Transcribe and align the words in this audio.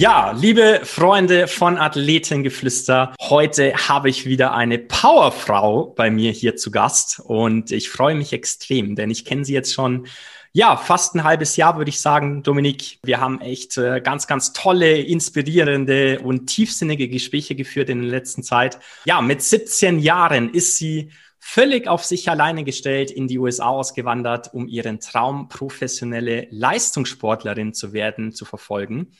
Ja, 0.00 0.32
liebe 0.32 0.80
Freunde 0.84 1.46
von 1.46 1.76
Athletengeflüster, 1.76 3.12
heute 3.20 3.74
habe 3.74 4.08
ich 4.08 4.24
wieder 4.24 4.54
eine 4.54 4.78
Powerfrau 4.78 5.92
bei 5.94 6.10
mir 6.10 6.32
hier 6.32 6.56
zu 6.56 6.70
Gast 6.70 7.20
und 7.22 7.70
ich 7.70 7.90
freue 7.90 8.14
mich 8.14 8.32
extrem, 8.32 8.96
denn 8.96 9.10
ich 9.10 9.26
kenne 9.26 9.44
sie 9.44 9.52
jetzt 9.52 9.74
schon 9.74 10.06
ja, 10.54 10.78
fast 10.78 11.14
ein 11.14 11.22
halbes 11.22 11.56
Jahr 11.56 11.76
würde 11.76 11.90
ich 11.90 12.00
sagen, 12.00 12.42
Dominik. 12.42 12.98
Wir 13.02 13.20
haben 13.20 13.42
echt 13.42 13.76
äh, 13.76 14.00
ganz, 14.00 14.26
ganz 14.26 14.54
tolle, 14.54 15.02
inspirierende 15.02 16.20
und 16.20 16.46
tiefsinnige 16.46 17.06
Gespräche 17.10 17.54
geführt 17.54 17.90
in 17.90 18.00
der 18.00 18.10
letzten 18.10 18.42
Zeit. 18.42 18.78
Ja, 19.04 19.20
mit 19.20 19.42
17 19.42 19.98
Jahren 19.98 20.48
ist 20.54 20.78
sie 20.78 21.10
völlig 21.38 21.88
auf 21.88 22.04
sich 22.04 22.30
alleine 22.30 22.64
gestellt 22.64 23.10
in 23.10 23.28
die 23.28 23.38
USA 23.38 23.66
ausgewandert, 23.66 24.54
um 24.54 24.66
ihren 24.66 24.98
Traum 24.98 25.50
professionelle 25.50 26.46
Leistungssportlerin 26.50 27.74
zu 27.74 27.92
werden, 27.92 28.32
zu 28.32 28.46
verfolgen. 28.46 29.12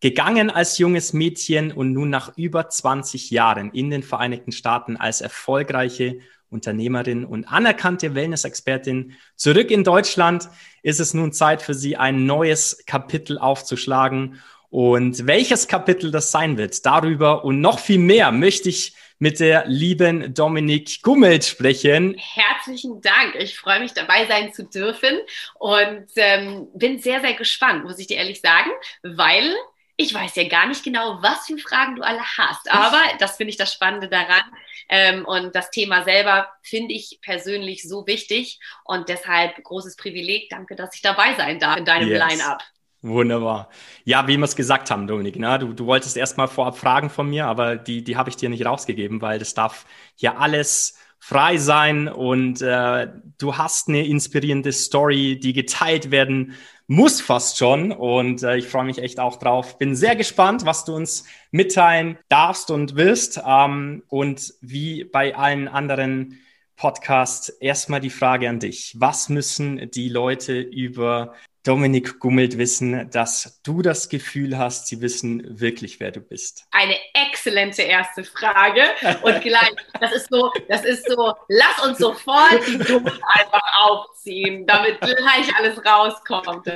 Gegangen 0.00 0.50
als 0.50 0.78
junges 0.78 1.12
Mädchen 1.12 1.72
und 1.72 1.92
nun 1.92 2.10
nach 2.10 2.36
über 2.36 2.68
20 2.68 3.30
Jahren 3.30 3.70
in 3.72 3.90
den 3.90 4.02
Vereinigten 4.02 4.52
Staaten 4.52 4.96
als 4.96 5.20
erfolgreiche 5.20 6.18
Unternehmerin 6.50 7.24
und 7.24 7.44
anerkannte 7.46 8.14
Wellness-Expertin 8.14 9.14
zurück 9.34 9.70
in 9.70 9.84
Deutschland, 9.84 10.48
ist 10.82 11.00
es 11.00 11.14
nun 11.14 11.32
Zeit 11.32 11.62
für 11.62 11.74
Sie, 11.74 11.96
ein 11.96 12.26
neues 12.26 12.84
Kapitel 12.86 13.38
aufzuschlagen. 13.38 14.40
Und 14.68 15.26
welches 15.26 15.68
Kapitel 15.68 16.10
das 16.10 16.30
sein 16.30 16.58
wird, 16.58 16.84
darüber 16.84 17.44
und 17.44 17.60
noch 17.60 17.78
viel 17.78 17.98
mehr 17.98 18.32
möchte 18.32 18.68
ich 18.68 18.94
mit 19.18 19.40
der 19.40 19.66
lieben 19.66 20.34
Dominik 20.34 21.02
Gummelt 21.02 21.44
sprechen. 21.44 22.16
Herzlichen 22.18 23.00
Dank. 23.00 23.34
Ich 23.38 23.58
freue 23.58 23.80
mich 23.80 23.94
dabei 23.94 24.26
sein 24.26 24.52
zu 24.52 24.64
dürfen 24.64 25.18
und 25.58 26.06
ähm, 26.16 26.68
bin 26.74 26.98
sehr, 26.98 27.20
sehr 27.20 27.34
gespannt, 27.34 27.84
muss 27.84 27.98
ich 27.98 28.08
dir 28.08 28.18
ehrlich 28.18 28.40
sagen, 28.40 28.70
weil 29.02 29.54
ich 29.96 30.12
weiß 30.12 30.36
ja 30.36 30.48
gar 30.48 30.66
nicht 30.66 30.84
genau, 30.84 31.22
was 31.22 31.46
für 31.46 31.56
Fragen 31.56 31.96
du 31.96 32.02
alle 32.02 32.22
hast, 32.22 32.70
aber 32.70 33.00
das 33.18 33.36
finde 33.36 33.50
ich 33.50 33.56
das 33.56 33.72
Spannende 33.72 34.08
daran. 34.08 34.42
Ähm, 34.88 35.24
und 35.24 35.54
das 35.54 35.70
Thema 35.70 36.04
selber 36.04 36.48
finde 36.62 36.94
ich 36.94 37.18
persönlich 37.22 37.82
so 37.82 38.06
wichtig 38.06 38.60
und 38.84 39.08
deshalb 39.08 39.62
großes 39.62 39.96
Privileg. 39.96 40.48
Danke, 40.50 40.76
dass 40.76 40.94
ich 40.94 41.02
dabei 41.02 41.34
sein 41.34 41.58
darf 41.58 41.78
in 41.78 41.84
deinem 41.84 42.08
yes. 42.08 42.22
Line-Up. 42.28 42.62
Wunderbar. 43.02 43.68
Ja, 44.04 44.26
wie 44.26 44.36
wir 44.36 44.44
es 44.44 44.56
gesagt 44.56 44.90
haben, 44.90 45.06
Dominik, 45.06 45.36
ne? 45.36 45.58
du, 45.58 45.72
du 45.72 45.86
wolltest 45.86 46.16
erstmal 46.16 46.48
vorab 46.48 46.76
Fragen 46.76 47.08
von 47.08 47.28
mir, 47.28 47.46
aber 47.46 47.76
die, 47.76 48.02
die 48.02 48.16
habe 48.16 48.30
ich 48.30 48.36
dir 48.36 48.48
nicht 48.48 48.66
rausgegeben, 48.66 49.22
weil 49.22 49.38
das 49.38 49.54
darf 49.54 49.86
ja 50.16 50.36
alles 50.36 50.98
frei 51.18 51.56
sein 51.56 52.08
und 52.08 52.62
äh, 52.62 53.08
du 53.38 53.56
hast 53.56 53.88
eine 53.88 54.06
inspirierende 54.06 54.72
Story, 54.72 55.40
die 55.40 55.52
geteilt 55.52 56.10
werden 56.10 56.54
muss 56.86 57.20
fast 57.20 57.58
schon. 57.58 57.92
Und 57.92 58.42
äh, 58.42 58.56
ich 58.56 58.68
freue 58.68 58.84
mich 58.84 58.98
echt 58.98 59.18
auch 59.18 59.36
drauf. 59.36 59.78
Bin 59.78 59.96
sehr 59.96 60.16
gespannt, 60.16 60.64
was 60.64 60.84
du 60.84 60.94
uns 60.94 61.24
mitteilen 61.50 62.18
darfst 62.28 62.70
und 62.70 62.96
willst. 62.96 63.40
Ähm, 63.44 64.02
und 64.08 64.54
wie 64.60 65.04
bei 65.04 65.34
allen 65.34 65.68
anderen 65.68 66.38
Podcasts, 66.76 67.48
erstmal 67.48 68.00
die 68.00 68.10
Frage 68.10 68.48
an 68.48 68.60
dich. 68.60 68.94
Was 68.98 69.28
müssen 69.28 69.90
die 69.90 70.08
Leute 70.08 70.60
über 70.60 71.34
Dominik 71.66 72.20
Gummelt 72.20 72.58
wissen, 72.58 73.10
dass 73.10 73.60
du 73.64 73.82
das 73.82 74.08
Gefühl 74.08 74.56
hast, 74.56 74.86
sie 74.86 75.00
wissen 75.00 75.42
wirklich, 75.60 75.98
wer 75.98 76.12
du 76.12 76.20
bist? 76.20 76.64
Eine 76.70 76.96
exzellente 77.12 77.82
erste 77.82 78.22
Frage. 78.22 78.82
Und 79.22 79.40
gleich, 79.40 79.74
das 80.00 80.12
ist 80.12 80.28
so, 80.30 80.52
das 80.68 80.84
ist 80.84 81.08
so, 81.08 81.34
lass 81.48 81.84
uns 81.84 81.98
sofort 81.98 82.64
die 82.68 82.78
Dumme 82.78 83.12
einfach 83.34 83.62
aufziehen, 83.80 84.64
damit 84.64 85.00
gleich 85.00 85.52
alles 85.58 85.84
rauskommt. 85.84 86.66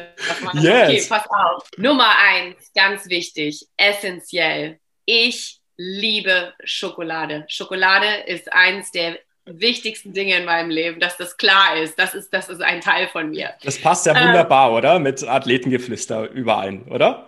Yes. 0.55 0.65
Okay, 0.65 1.07
pass 1.09 1.25
auf. 1.31 1.69
Nummer 1.77 2.13
eins, 2.19 2.73
ganz 2.75 3.09
wichtig, 3.09 3.69
essentiell. 3.77 4.81
Ich 5.05 5.61
liebe 5.77 6.53
Schokolade. 6.65 7.45
Schokolade 7.47 8.25
ist 8.27 8.53
eins 8.53 8.91
der 8.91 9.21
wichtigsten 9.59 10.13
Dinge 10.13 10.37
in 10.37 10.45
meinem 10.45 10.71
Leben, 10.71 11.01
dass 11.01 11.17
das 11.17 11.37
klar 11.37 11.77
ist. 11.77 11.99
Das 11.99 12.15
ist, 12.15 12.33
das 12.33 12.49
ist 12.49 12.63
ein 12.63 12.81
Teil 12.81 13.09
von 13.09 13.31
mir. 13.31 13.51
Das 13.63 13.81
passt 13.81 14.07
ja 14.07 14.15
wunderbar, 14.15 14.71
ähm, 14.71 14.77
oder? 14.77 14.99
Mit 14.99 15.27
Athletengeflüster 15.27 16.31
überein, 16.31 16.85
oder? 16.85 17.27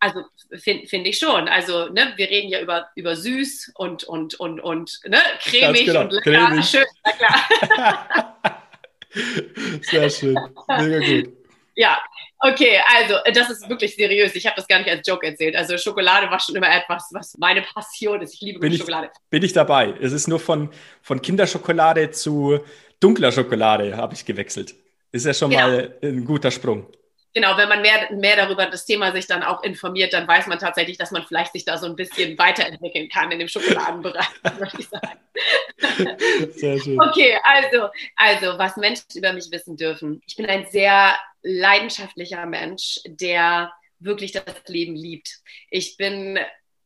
Also 0.00 0.22
finde 0.58 0.86
find 0.86 1.06
ich 1.06 1.18
schon. 1.18 1.48
Also, 1.48 1.88
ne, 1.90 2.12
wir 2.16 2.28
reden 2.28 2.48
ja 2.48 2.60
über, 2.60 2.88
über 2.96 3.14
süß 3.14 3.72
und, 3.76 4.04
und, 4.04 4.34
und, 4.34 4.60
und 4.60 5.00
ne, 5.06 5.18
cremig 5.40 5.86
genau. 5.86 6.00
und 6.02 6.12
lecker. 6.12 6.46
Cremig. 6.46 6.64
Schön, 6.64 6.84
na 7.04 7.12
klar. 7.12 8.38
Sehr 9.82 10.10
schön. 10.10 10.38
Mega 10.78 10.98
gut. 10.98 11.32
Ja, 11.74 11.98
okay, 12.42 12.80
also 12.96 13.16
das 13.32 13.50
ist 13.50 13.68
wirklich 13.68 13.94
seriös. 13.94 14.34
Ich 14.34 14.46
habe 14.46 14.56
das 14.56 14.66
gar 14.66 14.78
nicht 14.78 14.90
als 14.90 15.06
Joke 15.06 15.26
erzählt. 15.26 15.56
Also 15.56 15.78
Schokolade 15.78 16.30
war 16.30 16.40
schon 16.40 16.56
immer 16.56 16.74
etwas, 16.74 17.08
was 17.12 17.36
meine 17.38 17.62
Passion 17.62 18.20
ist. 18.20 18.34
Ich 18.34 18.40
liebe 18.40 18.58
bin 18.58 18.76
Schokolade. 18.76 19.10
Ich, 19.12 19.30
bin 19.30 19.42
ich 19.42 19.52
dabei. 19.52 19.94
Es 20.00 20.12
ist 20.12 20.28
nur 20.28 20.40
von, 20.40 20.70
von 21.00 21.22
Kinderschokolade 21.22 22.10
zu 22.10 22.60
dunkler 23.00 23.32
Schokolade 23.32 23.96
habe 23.96 24.14
ich 24.14 24.24
gewechselt. 24.24 24.74
Ist 25.12 25.26
ja 25.26 25.34
schon 25.34 25.50
genau. 25.50 25.68
mal 25.68 25.94
ein 26.02 26.24
guter 26.24 26.50
Sprung. 26.50 26.86
Genau, 27.34 27.56
wenn 27.56 27.68
man 27.68 27.80
mehr, 27.80 28.12
mehr 28.12 28.36
darüber 28.36 28.66
das 28.66 28.84
Thema 28.84 29.10
sich 29.12 29.26
dann 29.26 29.42
auch 29.42 29.62
informiert, 29.62 30.12
dann 30.12 30.28
weiß 30.28 30.48
man 30.48 30.58
tatsächlich, 30.58 30.98
dass 30.98 31.12
man 31.12 31.24
vielleicht 31.24 31.52
sich 31.52 31.64
da 31.64 31.78
so 31.78 31.86
ein 31.86 31.96
bisschen 31.96 32.36
weiterentwickeln 32.36 33.08
kann 33.08 33.30
in 33.32 33.38
dem 33.38 33.48
Schokoladenbereich, 33.48 34.26
würde 34.58 34.76
ich 34.78 34.88
sagen. 34.88 35.18
Sehr 36.52 36.78
schön. 36.78 37.00
Okay, 37.00 37.38
also, 37.42 37.88
also, 38.16 38.58
was 38.58 38.76
Menschen 38.76 39.06
über 39.14 39.32
mich 39.32 39.50
wissen 39.50 39.78
dürfen. 39.78 40.20
Ich 40.26 40.36
bin 40.36 40.44
ein 40.44 40.66
sehr 40.70 41.14
leidenschaftlicher 41.42 42.46
Mensch, 42.46 43.00
der 43.06 43.72
wirklich 43.98 44.32
das 44.32 44.44
Leben 44.66 44.94
liebt. 44.94 45.40
Ich 45.70 45.96
bin 45.96 46.38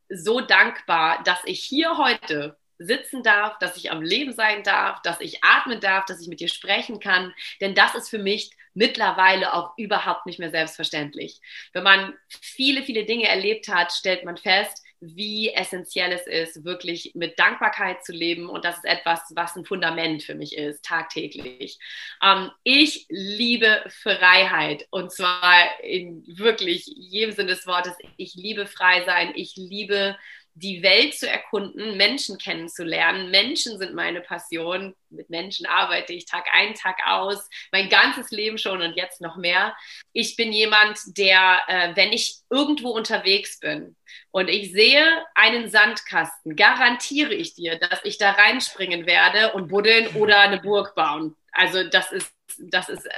so 0.09 0.41
dankbar, 0.41 1.23
dass 1.23 1.39
ich 1.45 1.63
hier 1.63 1.97
heute 1.97 2.57
sitzen 2.79 3.23
darf, 3.23 3.57
dass 3.59 3.75
ich 3.75 3.91
am 3.91 4.01
Leben 4.01 4.33
sein 4.33 4.63
darf, 4.63 5.01
dass 5.01 5.19
ich 5.19 5.43
atmen 5.43 5.79
darf, 5.79 6.05
dass 6.05 6.21
ich 6.21 6.27
mit 6.27 6.39
dir 6.39 6.47
sprechen 6.47 6.99
kann. 6.99 7.33
Denn 7.59 7.73
das 7.73 7.95
ist 7.95 8.09
für 8.09 8.19
mich 8.19 8.51
mittlerweile 8.73 9.53
auch 9.53 9.75
überhaupt 9.77 10.27
nicht 10.27 10.37
mehr 10.37 10.51
selbstverständlich. 10.51 11.41
Wenn 11.73 11.83
man 11.83 12.13
viele, 12.29 12.83
viele 12.83 13.05
Dinge 13.05 13.27
erlebt 13.27 13.67
hat, 13.67 13.91
stellt 13.91 14.23
man 14.23 14.37
fest, 14.37 14.83
wie 14.99 15.49
essentiell 15.53 16.11
es 16.11 16.27
ist, 16.27 16.63
wirklich 16.65 17.11
mit 17.15 17.37
Dankbarkeit 17.39 18.03
zu 18.03 18.11
leben. 18.11 18.49
Und 18.49 18.65
das 18.65 18.77
ist 18.77 18.85
etwas, 18.85 19.21
was 19.35 19.55
ein 19.55 19.65
Fundament 19.65 20.23
für 20.23 20.35
mich 20.35 20.57
ist, 20.57 20.83
tagtäglich. 20.83 21.79
Ähm, 22.23 22.51
ich 22.63 23.05
liebe 23.09 23.83
Freiheit 23.89 24.87
und 24.89 25.11
zwar 25.11 25.83
in 25.83 26.23
wirklich 26.27 26.85
jedem 26.87 27.31
Sinne 27.31 27.49
des 27.49 27.67
Wortes. 27.67 27.93
Ich 28.17 28.35
liebe 28.35 28.65
frei 28.65 29.03
sein. 29.05 29.33
Ich 29.35 29.55
liebe 29.55 30.17
die 30.59 30.81
Welt 30.81 31.13
zu 31.13 31.29
erkunden, 31.29 31.97
Menschen 31.97 32.37
kennenzulernen. 32.37 33.29
Menschen 33.29 33.77
sind 33.77 33.93
meine 33.93 34.21
Passion. 34.21 34.95
Mit 35.09 35.29
Menschen 35.29 35.65
arbeite 35.65 36.13
ich 36.13 36.25
Tag 36.25 36.45
ein, 36.53 36.73
Tag 36.73 36.97
aus, 37.05 37.47
mein 37.71 37.89
ganzes 37.89 38.31
Leben 38.31 38.57
schon 38.57 38.81
und 38.81 38.95
jetzt 38.95 39.21
noch 39.21 39.37
mehr. 39.37 39.75
Ich 40.13 40.35
bin 40.35 40.51
jemand, 40.51 40.99
der, 41.17 41.61
äh, 41.67 41.95
wenn 41.95 42.11
ich 42.11 42.37
irgendwo 42.49 42.89
unterwegs 42.89 43.59
bin 43.59 43.95
und 44.31 44.49
ich 44.49 44.71
sehe 44.71 45.05
einen 45.35 45.69
Sandkasten, 45.69 46.55
garantiere 46.55 47.33
ich 47.33 47.53
dir, 47.53 47.77
dass 47.77 48.03
ich 48.03 48.17
da 48.17 48.31
reinspringen 48.31 49.05
werde 49.05 49.53
und 49.53 49.67
buddeln 49.67 50.07
oder 50.15 50.39
eine 50.39 50.59
Burg 50.59 50.95
bauen 50.95 51.35
Also 51.57 51.83
das 51.89 52.11
ist 52.11 52.31
das 52.59 52.89
ist 52.89 53.05
äh, 53.05 53.09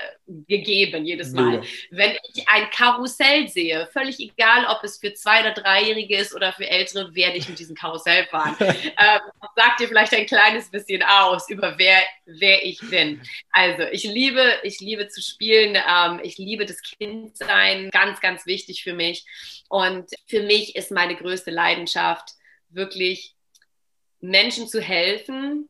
gegeben 0.48 1.06
jedes 1.06 1.32
Mal. 1.32 1.56
Ja. 1.56 1.62
Wenn 1.92 2.18
ich 2.34 2.48
ein 2.48 2.70
Karussell 2.72 3.48
sehe, 3.48 3.88
völlig 3.94 4.20
egal, 4.20 4.66
ob 4.66 4.84
es 4.84 4.98
für 4.98 5.14
zwei- 5.14 5.42
oder 5.42 5.54
dreijährige 5.54 6.18
ist 6.18 6.34
oder 6.34 6.54
für 6.54 6.68
ältere, 6.68 7.14
werde 7.16 7.38
ich 7.38 7.48
mit 7.48 7.60
diesem 7.60 7.76
Karussell 7.76 8.26
fahren. 8.26 8.56
ähm, 8.60 9.20
sagt 9.56 9.80
dir 9.80 9.88
vielleicht 9.88 10.14
ein 10.14 10.26
kleines 10.26 10.70
bisschen 10.70 11.04
aus 11.04 11.50
über 11.50 11.78
wer, 11.78 12.02
wer 12.26 12.66
ich 12.66 12.80
bin. 12.90 13.22
Also 13.52 13.84
ich 13.92 14.04
liebe, 14.04 14.44
ich 14.64 14.80
liebe 14.80 15.08
zu 15.08 15.22
spielen, 15.22 15.76
ähm, 15.76 16.20
ich 16.24 16.38
liebe 16.38 16.66
das 16.66 16.82
Kindsein, 16.82 17.90
ganz, 17.92 18.20
ganz 18.20 18.46
wichtig 18.46 18.84
für 18.84 18.94
mich. 18.94 19.26
Und 19.70 20.10
für 20.28 20.42
mich 20.42 20.76
ist 20.76 20.92
meine 20.92 21.16
größte 21.16 21.52
Leidenschaft 21.52 22.32
wirklich 22.70 23.36
Menschen 24.22 24.68
zu 24.68 24.82
helfen, 24.82 25.70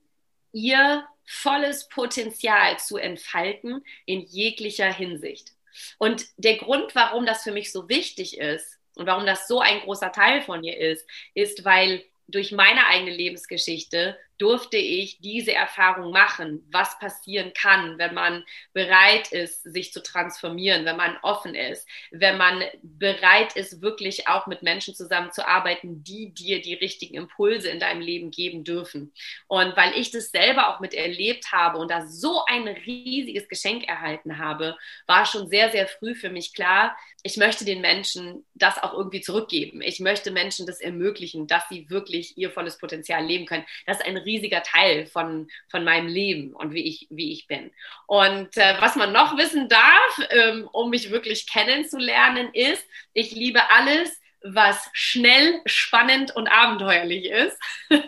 ihr 0.52 1.06
volles 1.32 1.88
Potenzial 1.90 2.80
zu 2.80 2.98
entfalten 2.98 3.86
in 4.06 4.22
jeglicher 4.22 4.92
Hinsicht. 4.92 5.52
Und 6.00 6.26
der 6.38 6.58
Grund, 6.58 6.96
warum 6.96 7.28
das 7.28 7.44
für 7.44 7.52
mich 7.52 7.72
so 7.72 7.88
wichtig 7.88 8.40
ist 8.40 8.80
und 8.96 9.06
warum 9.06 9.28
das 9.28 9.48
so 9.48 9.60
ein 9.62 9.80
großer 9.82 10.12
Teil 10.12 10.42
von 10.42 10.64
ihr 10.64 10.76
ist, 10.76 11.08
ist, 11.36 11.64
weil 11.64 12.04
durch 12.28 12.52
meine 12.52 12.88
eigene 12.88 13.12
Lebensgeschichte 13.12 14.18
durfte 14.40 14.78
ich 14.78 15.20
diese 15.20 15.54
Erfahrung 15.54 16.12
machen, 16.12 16.66
was 16.72 16.98
passieren 16.98 17.54
kann, 17.54 17.98
wenn 18.00 18.14
man 18.14 18.44
bereit 18.74 19.32
ist, 19.32 19.64
sich 19.64 19.94
zu 19.94 20.02
transformieren, 20.02 20.86
wenn 20.86 20.98
man 20.98 21.18
offen 21.22 21.56
ist, 21.56 21.88
wenn 22.12 22.38
man 22.38 22.64
bereit 22.82 23.56
ist, 23.56 23.82
wirklich 23.82 24.28
auch 24.28 24.48
mit 24.48 24.64
Menschen 24.64 24.96
zusammenzuarbeiten, 24.96 26.04
die 26.04 26.34
dir 26.34 26.62
die 26.62 26.74
richtigen 26.74 27.16
Impulse 27.16 27.70
in 27.70 27.80
deinem 27.80 28.02
Leben 28.02 28.32
geben 28.32 28.64
dürfen. 28.64 29.14
Und 29.48 29.76
weil 29.78 29.94
ich 29.98 30.12
das 30.12 30.32
selber 30.32 30.70
auch 30.70 30.80
mit 30.80 30.94
erlebt 30.94 31.52
habe 31.52 31.78
und 31.78 31.92
da 31.92 32.08
so 32.08 32.44
ein 32.46 32.68
riesiges 32.68 33.48
Geschenk 33.50 33.88
erhalten 33.88 34.38
habe, 34.38 34.78
war 35.06 35.26
schon 35.26 35.50
sehr, 35.50 35.70
sehr 35.70 35.88
früh 35.88 36.16
für 36.16 36.30
mich 36.30 36.54
klar, 36.54 36.96
ich 37.24 37.38
möchte 37.38 37.66
den 37.66 37.82
Menschen 37.82 38.46
das 38.54 38.78
auch 38.78 38.94
irgendwie 38.94 39.22
zurückgeben. 39.22 39.82
Ich 39.82 40.00
möchte 40.00 40.32
Menschen 40.32 40.66
das 40.66 40.80
ermöglichen, 40.80 41.48
dass 41.48 41.68
sie 41.70 41.90
wirklich 41.90 42.38
ihr 42.38 42.52
volles 42.52 42.78
Potenzial 42.78 43.26
leben 43.26 43.46
können. 43.46 43.66
Das 43.86 43.98
ist 43.98 44.06
ein 44.06 44.18
riesiger 44.18 44.64
Teil 44.64 45.06
von, 45.06 45.50
von 45.68 45.84
meinem 45.84 46.08
Leben 46.08 46.54
und 46.54 46.74
wie 46.74 46.84
ich, 46.84 47.08
wie 47.10 47.34
ich 47.34 47.48
bin. 47.48 47.72
Und 48.08 48.56
äh, 48.58 48.76
was 48.80 48.96
man 48.96 49.12
noch 49.12 49.38
wissen 49.38 49.68
darf, 49.68 50.20
ähm, 50.30 50.70
um 50.72 50.90
mich 50.90 51.12
wirklich 51.12 51.48
kennenzulernen, 51.48 52.50
ist, 52.54 52.86
ich 53.14 53.32
liebe 53.32 53.70
alles, 53.70 54.18
was 54.42 54.90
schnell, 54.94 55.62
spannend 55.66 56.34
und 56.36 56.48
abenteuerlich 56.48 57.26
ist. 57.26 57.58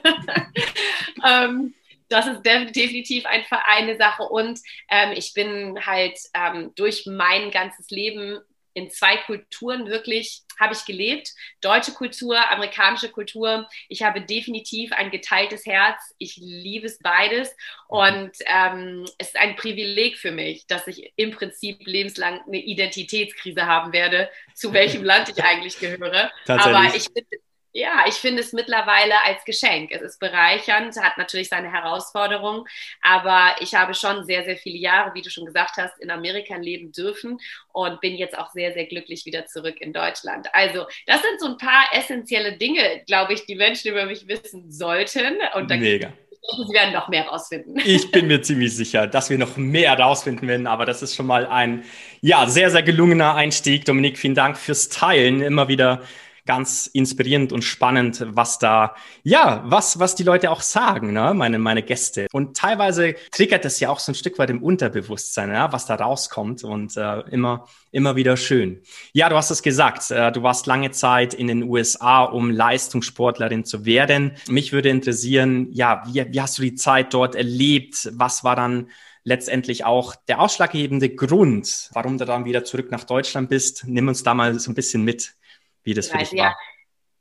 ähm, 1.28 1.74
das 2.08 2.28
ist 2.28 2.44
definitiv 2.44 3.25
eine 3.25 3.98
Sache. 3.98 4.24
Und 4.24 4.60
ähm, 4.90 5.13
ich 5.16 5.34
bin 5.34 5.80
halt 5.86 6.18
ähm, 6.34 6.74
durch 6.75 7.06
mein 7.06 7.52
ganzes 7.52 7.90
Leben 7.90 8.40
in 8.73 8.89
zwei 8.89 9.18
Kulturen 9.18 9.88
wirklich 9.88 10.41
habe 10.59 10.73
ich 10.73 10.85
gelebt. 10.85 11.29
Deutsche 11.62 11.91
Kultur, 11.91 12.38
amerikanische 12.51 13.09
Kultur. 13.09 13.68
Ich 13.89 14.03
habe 14.03 14.21
definitiv 14.21 14.91
ein 14.94 15.12
geteiltes 15.12 15.65
Herz. 15.65 16.13
Ich 16.18 16.38
liebe 16.38 16.85
es 16.85 17.00
beides. 17.00 17.56
Und 17.88 18.31
ähm, 18.45 19.06
es 19.18 19.29
ist 19.29 19.38
ein 19.38 19.56
Privileg 19.56 20.18
für 20.18 20.31
mich, 20.31 20.68
dass 20.68 20.88
ich 20.88 21.12
im 21.15 21.31
Prinzip 21.31 21.85
lebenslang 21.85 22.41
eine 22.45 22.59
Identitätskrise 22.59 23.65
haben 23.65 23.91
werde, 23.91 24.29
zu 24.53 24.74
welchem 24.74 25.03
Land 25.12 25.29
ich 25.29 25.44
eigentlich 25.44 25.79
gehöre. 25.79 26.31
Aber 26.47 26.95
ich 26.95 27.03
finde 27.03 27.38
ja, 27.73 28.03
ich 28.07 28.15
finde 28.15 28.41
es 28.41 28.53
mittlerweile 28.53 29.13
als 29.25 29.45
Geschenk. 29.45 29.91
Es 29.91 30.01
ist 30.01 30.19
bereichernd, 30.19 30.95
hat 30.97 31.18
natürlich 31.18 31.50
seine 31.50 31.71
Herausforderungen, 31.71 32.65
aber 33.01 33.56
ich 33.62 33.73
habe 33.75 33.94
schon 33.94 34.25
sehr, 34.25 34.44
sehr 34.44 34.57
viele 34.57 34.77
Jahre, 34.77 35.13
wie 35.13 35.21
du 35.21 35.29
schon 35.29 35.45
gesagt 35.45 35.77
hast, 35.77 36.00
in 36.00 36.12
Amerika 36.12 36.56
leben 36.57 36.91
dürfen 36.91 37.39
und 37.71 38.01
bin 38.01 38.15
jetzt 38.15 38.38
auch 38.38 38.51
sehr, 38.51 38.73
sehr 38.73 38.85
glücklich 38.85 39.25
wieder 39.25 39.45
zurück 39.45 39.79
in 39.79 39.94
Deutschland. 39.94 40.47
Also, 40.53 40.85
das 41.06 41.21
sind 41.21 41.39
so 41.39 41.47
ein 41.47 41.57
paar 41.57 41.85
essentielle 41.94 42.57
Dinge, 42.57 43.03
glaube 43.07 43.33
ich, 43.33 43.45
die 43.45 43.56
Menschen 43.56 43.91
über 43.91 44.06
mich 44.06 44.27
wissen 44.27 44.71
sollten. 44.71 45.38
Und 45.56 45.69
Mega. 45.69 46.12
Sie 46.41 46.74
werden 46.74 46.94
noch 46.94 47.07
mehr 47.07 47.27
rausfinden. 47.27 47.79
Ich 47.85 48.12
bin 48.12 48.27
mir 48.27 48.41
ziemlich 48.41 48.75
sicher, 48.75 49.06
dass 49.07 49.29
wir 49.29 49.38
noch 49.38 49.57
mehr 49.57 49.97
rausfinden 49.97 50.47
werden, 50.47 50.65
aber 50.67 50.85
das 50.85 51.03
ist 51.03 51.15
schon 51.15 51.27
mal 51.27 51.45
ein 51.45 51.85
ja, 52.21 52.47
sehr, 52.47 52.71
sehr 52.71 52.81
gelungener 52.83 53.35
Einstieg. 53.35 53.85
Dominik, 53.85 54.17
vielen 54.17 54.35
Dank 54.35 54.57
fürs 54.57 54.89
Teilen. 54.89 55.41
Immer 55.41 55.67
wieder 55.67 56.01
ganz 56.45 56.88
inspirierend 56.88 57.53
und 57.53 57.63
spannend, 57.63 58.25
was 58.29 58.59
da, 58.59 58.95
ja, 59.23 59.63
was, 59.65 59.99
was 59.99 60.15
die 60.15 60.23
Leute 60.23 60.51
auch 60.51 60.61
sagen, 60.61 61.13
ne? 61.13 61.33
meine, 61.33 61.59
meine 61.59 61.83
Gäste. 61.83 62.27
Und 62.31 62.57
teilweise 62.57 63.15
triggert 63.31 63.65
das 63.65 63.79
ja 63.79 63.89
auch 63.89 63.99
so 63.99 64.11
ein 64.11 64.15
Stück 64.15 64.39
weit 64.39 64.49
im 64.49 64.63
Unterbewusstsein, 64.63 65.49
ja? 65.51 65.71
was 65.71 65.85
da 65.85 65.95
rauskommt 65.95 66.63
und 66.63 66.97
äh, 66.97 67.19
immer, 67.29 67.65
immer 67.91 68.15
wieder 68.15 68.38
schön. 68.38 68.81
Ja, 69.13 69.29
du 69.29 69.35
hast 69.35 69.51
es 69.51 69.61
gesagt, 69.61 70.09
äh, 70.11 70.31
du 70.31 70.43
warst 70.43 70.65
lange 70.67 70.91
Zeit 70.91 71.33
in 71.33 71.47
den 71.47 71.63
USA, 71.63 72.23
um 72.23 72.49
Leistungssportlerin 72.49 73.65
zu 73.65 73.85
werden. 73.85 74.33
Mich 74.49 74.73
würde 74.73 74.89
interessieren, 74.89 75.67
ja, 75.71 76.03
wie, 76.07 76.25
wie 76.31 76.41
hast 76.41 76.57
du 76.57 76.63
die 76.63 76.75
Zeit 76.75 77.13
dort 77.13 77.35
erlebt? 77.35 78.09
Was 78.13 78.43
war 78.43 78.55
dann 78.55 78.89
letztendlich 79.23 79.85
auch 79.85 80.15
der 80.15 80.39
ausschlaggebende 80.39 81.09
Grund, 81.09 81.89
warum 81.93 82.17
du 82.17 82.25
dann 82.25 82.45
wieder 82.45 82.63
zurück 82.63 82.91
nach 82.91 83.03
Deutschland 83.03 83.49
bist? 83.49 83.83
Nimm 83.85 84.07
uns 84.07 84.23
da 84.23 84.33
mal 84.33 84.57
so 84.59 84.71
ein 84.71 84.75
bisschen 84.75 85.03
mit 85.03 85.35
wie 85.83 85.94
das 85.94 86.10
für 86.10 86.18
dich 86.18 86.33
war. 86.33 86.56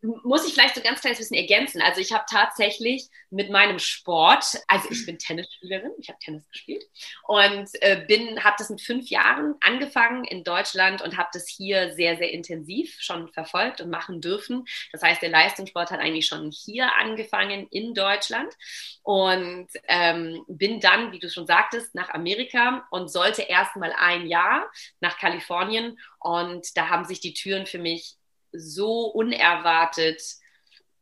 muss 0.02 0.46
ich 0.46 0.54
vielleicht 0.54 0.74
so 0.74 0.80
ganz 0.80 1.00
kleines 1.00 1.18
bisschen 1.18 1.36
ergänzen. 1.36 1.82
Also 1.82 2.00
ich 2.00 2.12
habe 2.12 2.24
tatsächlich 2.28 3.08
mit 3.28 3.50
meinem 3.50 3.78
Sport, 3.78 4.44
also 4.66 4.88
ich 4.90 5.04
bin 5.04 5.18
Tennisspielerin, 5.18 5.92
ich 5.98 6.08
habe 6.08 6.18
Tennis 6.20 6.48
gespielt 6.48 6.84
und 7.24 7.68
äh, 7.82 8.04
bin, 8.06 8.42
habe 8.42 8.56
das 8.58 8.70
mit 8.70 8.80
fünf 8.80 9.10
Jahren 9.10 9.54
angefangen 9.60 10.24
in 10.24 10.42
Deutschland 10.42 11.02
und 11.02 11.18
habe 11.18 11.28
das 11.34 11.48
hier 11.48 11.92
sehr, 11.94 12.16
sehr 12.16 12.32
intensiv 12.32 12.96
schon 12.98 13.28
verfolgt 13.28 13.82
und 13.82 13.90
machen 13.90 14.22
dürfen. 14.22 14.64
Das 14.92 15.02
heißt, 15.02 15.20
der 15.20 15.28
Leistungssport 15.28 15.90
hat 15.90 16.00
eigentlich 16.00 16.26
schon 16.26 16.50
hier 16.50 16.94
angefangen 16.96 17.66
in 17.70 17.92
Deutschland 17.92 18.54
und 19.02 19.68
ähm, 19.86 20.44
bin 20.48 20.80
dann, 20.80 21.12
wie 21.12 21.18
du 21.18 21.28
schon 21.28 21.46
sagtest, 21.46 21.94
nach 21.94 22.08
Amerika 22.10 22.86
und 22.90 23.08
sollte 23.08 23.42
erst 23.42 23.76
mal 23.76 23.92
ein 23.98 24.26
Jahr 24.26 24.70
nach 25.00 25.18
Kalifornien 25.18 25.98
und 26.20 26.74
da 26.76 26.88
haben 26.88 27.04
sich 27.04 27.20
die 27.20 27.34
Türen 27.34 27.66
für 27.66 27.78
mich 27.78 28.16
so 28.52 29.06
unerwartet 29.06 30.20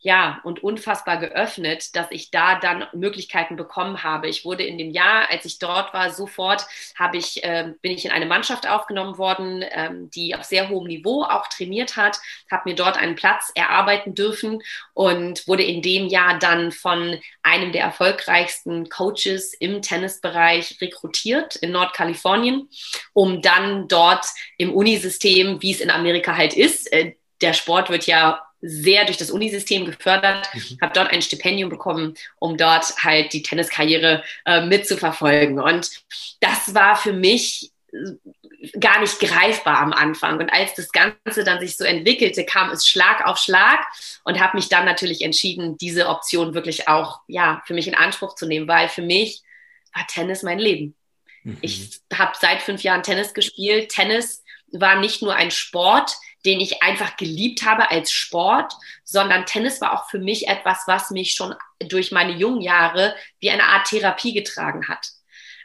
ja, 0.01 0.41
und 0.45 0.63
unfassbar 0.63 1.17
geöffnet, 1.17 1.97
dass 1.97 2.07
ich 2.11 2.31
da 2.31 2.61
dann 2.61 2.87
Möglichkeiten 2.93 3.57
bekommen 3.57 4.05
habe. 4.05 4.29
Ich 4.29 4.45
wurde 4.45 4.63
in 4.63 4.79
dem 4.79 4.91
Jahr, 4.91 5.29
als 5.29 5.45
ich 5.45 5.59
dort 5.59 5.93
war, 5.93 6.11
sofort 6.11 6.67
habe 6.97 7.17
ich, 7.17 7.43
äh, 7.43 7.73
bin 7.83 7.91
ich 7.91 8.05
in 8.05 8.13
eine 8.13 8.27
Mannschaft 8.27 8.69
aufgenommen 8.69 9.19
worden, 9.19 9.65
ähm, 9.69 10.09
die 10.11 10.37
auf 10.37 10.45
sehr 10.45 10.69
hohem 10.69 10.87
Niveau 10.87 11.25
auch 11.25 11.49
trainiert 11.49 11.97
hat, 11.97 12.21
habe 12.49 12.71
mir 12.71 12.77
dort 12.77 12.97
einen 12.97 13.17
Platz 13.17 13.51
erarbeiten 13.57 14.15
dürfen 14.15 14.63
und 14.95 15.47
wurde 15.49 15.65
in 15.65 15.83
dem 15.83 16.07
Jahr 16.07 16.39
dann 16.39 16.71
von 16.71 17.19
einem 17.43 17.73
der 17.73 17.83
erfolgreichsten 17.83 18.89
Coaches 18.91 19.53
im 19.55 19.83
Tennisbereich 19.83 20.81
rekrutiert 20.81 21.57
in 21.57 21.73
Nordkalifornien, 21.73 22.69
um 23.15 23.43
dann 23.43 23.89
dort 23.89 24.27
im 24.59 24.73
Unisystem, 24.73 25.61
wie 25.61 25.73
es 25.73 25.81
in 25.81 25.91
Amerika 25.91 26.37
halt 26.37 26.55
ist, 26.55 26.93
äh, 26.93 27.15
der 27.41 27.53
Sport 27.53 27.91
wird 27.91 28.07
ja 28.07 28.43
sehr 28.61 29.05
durch 29.05 29.17
das 29.17 29.31
Unisystem 29.31 29.85
gefördert, 29.85 30.49
mhm. 30.53 30.79
habe 30.83 30.93
dort 30.93 31.13
ein 31.13 31.23
Stipendium 31.23 31.71
bekommen, 31.71 32.15
um 32.39 32.57
dort 32.57 32.97
halt 33.05 33.33
die 33.33 33.43
Tenniskarriere 33.43 34.25
äh, 34.47 34.63
mitzuverfolgen. 34.63 35.61
Und 35.61 35.91
das 36.41 36.75
war 36.75 36.97
für 36.97 37.13
mich 37.13 37.71
äh, 37.93 38.79
gar 38.81 39.01
nicht 39.01 39.21
greifbar 39.21 39.79
am 39.79 39.93
Anfang. 39.93 40.39
Und 40.39 40.53
als 40.53 40.75
das 40.75 40.91
Ganze 40.91 41.45
dann 41.45 41.61
sich 41.61 41.77
so 41.77 41.85
entwickelte, 41.85 42.45
kam 42.45 42.71
es 42.71 42.89
Schlag 42.89 43.25
auf 43.25 43.39
Schlag 43.39 43.87
und 44.25 44.41
habe 44.41 44.57
mich 44.57 44.69
dann 44.69 44.85
natürlich 44.85 45.23
entschieden, 45.23 45.79
diese 45.79 46.09
Option 46.09 46.55
wirklich 46.55 46.89
auch 46.89 47.21
ja 47.29 47.63
für 47.65 47.75
mich 47.75 47.87
in 47.87 47.95
Anspruch 47.95 48.35
zu 48.35 48.47
nehmen, 48.47 48.67
weil 48.67 48.89
für 48.89 49.03
mich 49.03 49.43
war 49.95 50.05
Tennis 50.09 50.43
mein 50.43 50.59
Leben. 50.59 50.97
Mhm. 51.45 51.59
Ich 51.61 52.01
habe 52.13 52.33
seit 52.41 52.61
fünf 52.63 52.83
Jahren 52.83 53.05
Tennis 53.05 53.35
gespielt. 53.35 53.91
Tennis 53.91 54.43
war 54.73 54.97
nicht 54.97 55.23
nur 55.23 55.35
ein 55.35 55.53
Sport, 55.53 56.17
den 56.45 56.61
ich 56.61 56.83
einfach 56.83 57.17
geliebt 57.17 57.65
habe 57.65 57.91
als 57.91 58.13
Sport, 58.13 58.73
sondern 59.05 59.47
Tennis 59.47 59.81
war 59.81 59.93
auch 59.93 60.09
für 60.09 60.19
mich 60.19 60.49
etwas, 60.49 60.85
was 60.87 61.11
mich 61.11 61.33
schon 61.33 61.55
durch 61.81 62.13
meine 62.13 62.33
jungen 62.33 62.61
Jahre 62.61 63.15
wie 63.41 63.51
eine 63.51 63.65
Art 63.65 63.89
Therapie 63.89 64.33
getragen 64.33 64.89
hat. 64.89 65.09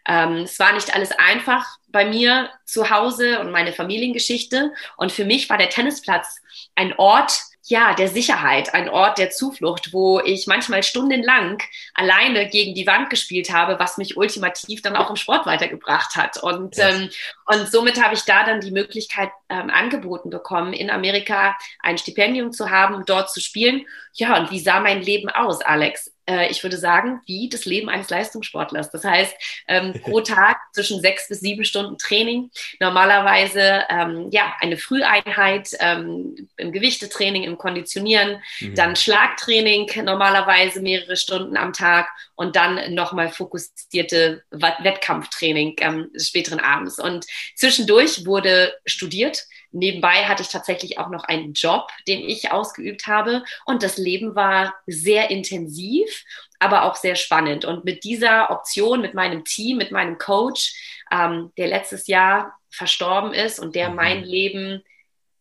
Ähm, 0.05 0.39
es 0.39 0.59
war 0.59 0.73
nicht 0.73 0.95
alles 0.95 1.11
einfach 1.11 1.65
bei 1.87 2.05
mir 2.05 2.49
zu 2.65 2.89
Hause 2.89 3.39
und 3.39 3.51
meine 3.51 3.73
Familiengeschichte. 3.73 4.73
Und 4.97 5.11
für 5.11 5.25
mich 5.25 5.49
war 5.49 5.57
der 5.57 5.69
Tennisplatz 5.69 6.41
ein 6.75 6.93
Ort, 6.97 7.39
ja, 7.65 7.93
der 7.93 8.09
Sicherheit, 8.09 8.73
ein 8.73 8.89
Ort 8.89 9.17
der 9.17 9.29
Zuflucht, 9.29 9.93
wo 9.93 10.19
ich 10.19 10.47
manchmal 10.47 10.83
stundenlang 10.83 11.63
alleine 11.93 12.49
gegen 12.49 12.75
die 12.75 12.85
Wand 12.85 13.09
gespielt 13.09 13.53
habe, 13.53 13.79
was 13.79 13.97
mich 13.97 14.17
ultimativ 14.17 14.81
dann 14.81 14.97
auch 14.97 15.09
im 15.09 15.15
Sport 15.15 15.45
weitergebracht 15.45 16.17
hat. 16.17 16.43
Und, 16.43 16.75
yes. 16.75 16.93
ähm, 16.93 17.09
und 17.45 17.71
somit 17.71 18.03
habe 18.03 18.15
ich 18.15 18.23
da 18.23 18.43
dann 18.43 18.59
die 18.59 18.71
Möglichkeit 18.71 19.29
ähm, 19.53 19.69
angeboten 19.69 20.31
bekommen, 20.31 20.73
in 20.73 20.89
Amerika 20.89 21.55
ein 21.79 21.99
Stipendium 21.99 22.51
zu 22.51 22.71
haben, 22.71 23.03
dort 23.05 23.31
zu 23.31 23.39
spielen. 23.39 23.85
Ja, 24.13 24.39
und 24.39 24.51
wie 24.51 24.59
sah 24.59 24.79
mein 24.79 25.01
Leben 25.01 25.29
aus, 25.29 25.61
Alex? 25.61 26.11
Äh, 26.25 26.49
ich 26.49 26.63
würde 26.63 26.77
sagen, 26.77 27.21
wie 27.25 27.49
das 27.49 27.65
Leben 27.65 27.89
eines 27.89 28.09
Leistungssportlers. 28.09 28.89
Das 28.89 29.03
heißt, 29.03 29.35
ähm, 29.67 29.93
pro 30.03 30.21
Tag 30.21 30.57
zwischen 30.73 31.01
sechs 31.01 31.27
bis 31.27 31.41
sieben 31.41 31.65
Stunden 31.65 31.97
Training. 31.97 32.49
Normalerweise 32.79 33.83
ähm, 33.89 34.29
ja 34.31 34.53
eine 34.59 34.77
Früheinheit 34.77 35.69
ähm, 35.79 36.49
im 36.57 36.71
Gewichtetraining, 36.71 37.43
im 37.43 37.57
Konditionieren, 37.57 38.41
mhm. 38.59 38.75
dann 38.75 38.95
Schlagtraining, 38.95 39.91
normalerweise 40.03 40.81
mehrere 40.81 41.15
Stunden 41.15 41.57
am 41.57 41.73
Tag 41.73 42.09
und 42.35 42.55
dann 42.55 42.93
nochmal 42.93 43.29
fokussierte 43.29 44.43
Wettkampftraining 44.51 45.75
ähm, 45.79 46.09
späteren 46.17 46.59
Abends. 46.59 46.99
Und 46.99 47.25
zwischendurch 47.55 48.25
wurde 48.25 48.73
studiert. 48.85 49.45
Nebenbei 49.71 50.25
hatte 50.25 50.43
ich 50.43 50.49
tatsächlich 50.49 50.97
auch 50.97 51.09
noch 51.09 51.23
einen 51.25 51.53
Job, 51.53 51.89
den 52.07 52.27
ich 52.27 52.51
ausgeübt 52.51 53.07
habe. 53.07 53.43
Und 53.65 53.83
das 53.83 53.97
Leben 53.97 54.35
war 54.35 54.73
sehr 54.87 55.29
intensiv, 55.29 56.23
aber 56.59 56.83
auch 56.83 56.95
sehr 56.95 57.15
spannend. 57.15 57.65
Und 57.65 57.85
mit 57.85 58.03
dieser 58.03 58.49
Option, 58.49 59.01
mit 59.01 59.13
meinem 59.13 59.45
Team, 59.45 59.77
mit 59.77 59.91
meinem 59.91 60.17
Coach, 60.17 60.73
ähm, 61.11 61.51
der 61.57 61.67
letztes 61.67 62.07
Jahr 62.07 62.57
verstorben 62.69 63.33
ist 63.33 63.59
und 63.59 63.75
der 63.75 63.89
mhm. 63.89 63.95
mein 63.95 64.23
Leben 64.23 64.83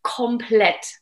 komplett 0.03 1.01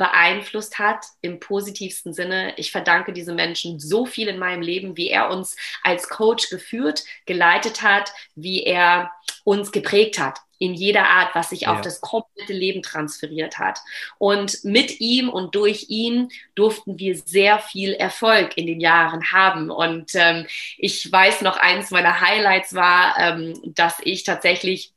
beeinflusst 0.00 0.78
hat 0.78 1.04
im 1.20 1.40
positivsten 1.40 2.14
Sinne. 2.14 2.54
Ich 2.56 2.72
verdanke 2.72 3.12
diesem 3.12 3.36
Menschen 3.36 3.78
so 3.78 4.06
viel 4.06 4.28
in 4.28 4.38
meinem 4.38 4.62
Leben, 4.62 4.96
wie 4.96 5.10
er 5.10 5.28
uns 5.28 5.56
als 5.82 6.08
Coach 6.08 6.48
geführt, 6.48 7.04
geleitet 7.26 7.82
hat, 7.82 8.10
wie 8.34 8.64
er 8.64 9.10
uns 9.44 9.72
geprägt 9.72 10.18
hat 10.18 10.38
in 10.58 10.72
jeder 10.72 11.06
Art, 11.06 11.34
was 11.34 11.50
sich 11.50 11.62
ja. 11.62 11.74
auf 11.74 11.82
das 11.82 12.00
komplette 12.00 12.54
Leben 12.54 12.80
transferiert 12.80 13.58
hat. 13.58 13.78
Und 14.16 14.64
mit 14.64 15.00
ihm 15.00 15.28
und 15.28 15.54
durch 15.54 15.90
ihn 15.90 16.30
durften 16.54 16.98
wir 16.98 17.14
sehr 17.16 17.58
viel 17.58 17.92
Erfolg 17.92 18.56
in 18.56 18.66
den 18.66 18.80
Jahren 18.80 19.32
haben. 19.32 19.70
Und 19.70 20.12
ähm, 20.14 20.46
ich 20.78 21.12
weiß 21.12 21.42
noch, 21.42 21.58
eines 21.58 21.90
meiner 21.90 22.22
Highlights 22.22 22.74
war, 22.74 23.18
ähm, 23.18 23.60
dass 23.74 23.96
ich 24.02 24.24
tatsächlich 24.24 24.94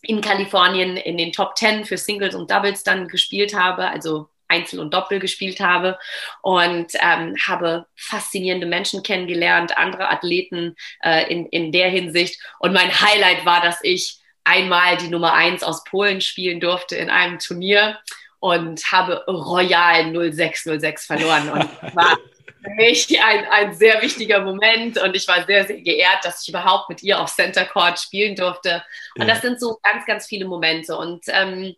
in 0.00 0.22
Kalifornien 0.22 0.96
in 0.96 1.18
den 1.18 1.32
Top 1.32 1.56
Ten 1.56 1.84
für 1.84 1.98
Singles 1.98 2.34
und 2.34 2.50
Doubles 2.50 2.84
dann 2.84 3.08
gespielt 3.08 3.54
habe, 3.54 3.88
also 3.88 4.30
Einzel 4.48 4.80
und 4.80 4.94
Doppel 4.94 5.18
gespielt 5.18 5.60
habe 5.60 5.98
und 6.42 6.92
ähm, 7.00 7.34
habe 7.46 7.86
faszinierende 7.96 8.66
Menschen 8.66 9.02
kennengelernt, 9.02 9.76
andere 9.76 10.10
Athleten 10.10 10.76
äh, 11.02 11.30
in, 11.32 11.46
in 11.46 11.72
der 11.72 11.90
Hinsicht. 11.90 12.40
Und 12.58 12.72
mein 12.72 13.00
Highlight 13.00 13.44
war, 13.44 13.60
dass 13.60 13.78
ich 13.82 14.18
einmal 14.44 14.96
die 14.96 15.08
Nummer 15.08 15.32
eins 15.34 15.62
aus 15.62 15.84
Polen 15.84 16.20
spielen 16.20 16.60
durfte 16.60 16.96
in 16.96 17.10
einem 17.10 17.38
Turnier 17.38 17.98
und 18.38 18.92
habe 18.92 19.24
Royal 19.26 20.12
0606 20.12 21.06
verloren 21.06 21.50
und 21.50 21.68
war 21.96 22.16
für 22.62 22.70
mich 22.74 23.20
ein, 23.20 23.44
ein 23.50 23.74
sehr 23.74 24.00
wichtiger 24.02 24.40
Moment 24.40 24.98
und 24.98 25.16
ich 25.16 25.26
war 25.26 25.44
sehr, 25.46 25.66
sehr 25.66 25.80
geehrt, 25.80 26.24
dass 26.24 26.42
ich 26.42 26.48
überhaupt 26.48 26.88
mit 26.88 27.02
ihr 27.02 27.20
auf 27.20 27.34
Center 27.34 27.64
Court 27.64 27.98
spielen 27.98 28.36
durfte. 28.36 28.84
Und 29.16 29.26
ja. 29.26 29.34
das 29.34 29.42
sind 29.42 29.60
so 29.60 29.78
ganz, 29.82 30.06
ganz 30.06 30.26
viele 30.26 30.46
Momente 30.46 30.96
und 30.96 31.24
ähm, 31.28 31.74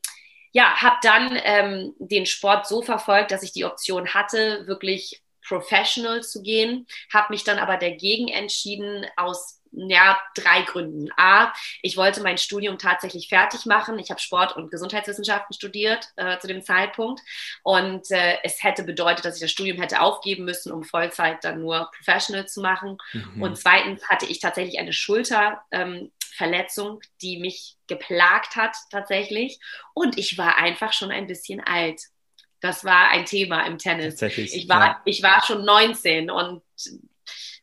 ja, 0.53 0.81
habe 0.81 0.97
dann 1.03 1.39
ähm, 1.43 1.95
den 1.99 2.27
Sport 2.27 2.67
so 2.67 2.83
verfolgt, 2.83 3.31
dass 3.31 3.43
ich 3.43 3.53
die 3.53 3.65
Option 3.65 4.15
hatte, 4.15 4.67
wirklich 4.67 5.23
professional 5.47 6.23
zu 6.23 6.43
gehen, 6.43 6.87
habe 7.13 7.29
mich 7.31 7.43
dann 7.43 7.59
aber 7.59 7.79
dagegen 7.79 8.29
entschieden 8.29 9.07
aus 9.17 9.59
ja, 9.73 10.19
drei 10.35 10.63
Gründen. 10.63 11.09
A, 11.17 11.53
ich 11.83 11.97
wollte 11.97 12.23
mein 12.23 12.39
Studium 12.39 12.79
tatsächlich 12.79 13.29
fertig 13.29 13.67
machen. 13.67 13.99
Ich 13.99 14.11
habe 14.11 14.21
Sport- 14.21 14.57
und 14.57 14.71
Gesundheitswissenschaften 14.71 15.55
studiert 15.55 16.09
äh, 16.17 16.39
zu 16.39 16.47
dem 16.47 16.63
Zeitpunkt. 16.63 17.21
Und 17.63 18.11
äh, 18.11 18.39
es 18.43 18.63
hätte 18.63 18.83
bedeutet, 18.83 19.25
dass 19.25 19.37
ich 19.37 19.43
das 19.43 19.51
Studium 19.51 19.79
hätte 19.79 20.01
aufgeben 20.01 20.45
müssen, 20.45 20.73
um 20.73 20.85
Vollzeit 20.85 21.45
dann 21.45 21.61
nur 21.61 21.91
Professional 21.97 22.47
zu 22.47 22.61
machen. 22.61 22.99
Mhm. 23.13 23.43
Und 23.43 23.59
zweitens 23.59 24.09
hatte 24.09 24.27
ich 24.27 24.41
tatsächlich 24.41 24.79
eine 24.79 24.93
Schulterverletzung, 24.93 25.69
ähm, 25.73 26.13
die 27.23 27.39
mich 27.39 27.77
geplagt 27.87 28.57
hat 28.57 28.77
tatsächlich. 28.91 29.59
Und 29.95 30.19
ich 30.19 30.39
war 30.39 30.59
einfach 30.59 30.93
schon 30.93 31.11
ein 31.11 31.27
bisschen 31.27 31.61
alt. 31.61 32.01
Das 32.61 32.85
war 32.85 33.11
ein 33.11 33.25
Thema 33.25 33.67
im 33.67 33.79
Tennis. 33.79 34.21
Ich 34.23 34.69
war, 34.69 34.87
ja. 34.87 35.03
ich 35.05 35.23
war 35.23 35.43
schon 35.45 35.65
19 35.65 36.31
und 36.31 36.63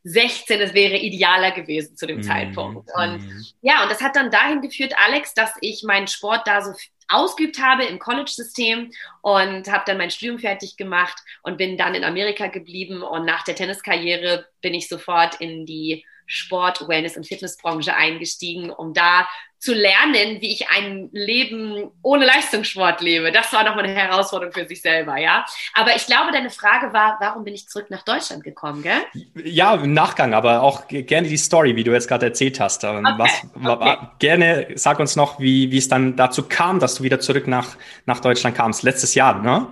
16, 0.04 0.62
es 0.62 0.74
wäre 0.74 0.98
idealer 0.98 1.52
gewesen 1.52 1.98
zu 1.98 2.06
dem 2.06 2.20
mm, 2.20 2.24
Zeitpunkt. 2.24 2.92
Und 2.96 3.18
mm. 3.18 3.46
ja, 3.62 3.82
und 3.82 3.92
das 3.92 4.02
hat 4.02 4.16
dann 4.16 4.30
dahin 4.30 4.62
geführt, 4.62 4.94
Alex, 4.98 5.34
dass 5.34 5.52
ich 5.62 5.84
meinen 5.84 6.08
Sport 6.08 6.48
da 6.48 6.62
so 6.62 6.74
ausgeübt 7.08 7.60
habe 7.60 7.86
im 7.86 8.00
College-System 8.00 8.92
und 9.22 9.72
habe 9.72 9.84
dann 9.86 9.98
mein 9.98 10.12
Studium 10.12 10.40
fertig 10.40 10.78
gemacht 10.78 11.18
und 11.42 11.58
bin 11.58 11.78
dann 11.78 11.96
in 11.96 12.04
Amerika 12.04 12.48
geblieben. 12.48 13.02
Und 13.02 13.26
nach 13.26 13.44
der 13.44 13.56
Tenniskarriere 13.56 14.48
bin 14.62 14.74
ich 14.74 14.88
sofort 14.88 15.42
in 15.42 15.66
die 15.66 16.06
Sport-, 16.26 16.88
Wellness- 16.88 17.18
und 17.18 17.28
Fitnessbranche 17.28 17.96
eingestiegen, 17.96 18.70
um 18.70 18.94
da 18.94 19.28
zu 19.66 19.74
lernen, 19.74 20.42
wie 20.42 20.54
ich 20.54 20.70
ein 20.70 21.10
Leben 21.12 21.90
ohne 22.04 22.26
Leistungssport 22.26 23.02
lebe. 23.02 23.32
Das 23.32 23.52
war 23.52 23.64
nochmal 23.64 23.86
eine 23.86 23.96
Herausforderung 23.96 24.54
für 24.54 24.68
sich 24.68 24.80
selber, 24.80 25.18
ja. 25.18 25.44
Aber 25.74 25.96
ich 25.96 26.06
glaube, 26.06 26.32
deine 26.32 26.52
Frage 26.52 26.94
war, 26.94 27.18
warum 27.20 27.44
bin 27.44 27.56
ich 27.56 27.68
zurück 27.68 27.88
nach 27.90 28.04
Deutschland 28.04 28.44
gekommen, 28.44 28.84
gell? 28.84 29.02
Ja, 29.44 29.74
im 29.74 29.94
Nachgang, 29.94 30.36
aber 30.36 30.62
auch 30.62 30.88
gerne 30.88 31.28
die 31.28 31.38
Story, 31.38 31.76
wie 31.76 31.84
du 31.84 31.94
jetzt 31.94 32.08
gerade 32.08 32.28
erzählt 32.28 32.60
hast. 32.60 32.84
Ähm, 32.84 33.06
okay, 33.06 33.16
Was, 33.56 33.72
okay. 33.72 33.98
Gerne 34.20 34.68
sag 34.76 35.00
uns 35.00 35.16
noch, 35.16 35.40
wie, 35.40 35.72
wie 35.72 35.80
es 35.80 35.88
dann 35.88 36.16
dazu 36.16 36.44
kam, 36.44 36.80
dass 36.80 36.96
du 36.96 37.04
wieder 37.04 37.20
zurück 37.20 37.48
nach, 37.48 37.76
nach 38.06 38.20
Deutschland 38.20 38.56
kamst. 38.56 38.84
Letztes 38.84 39.16
Jahr, 39.16 39.42
ne? 39.42 39.68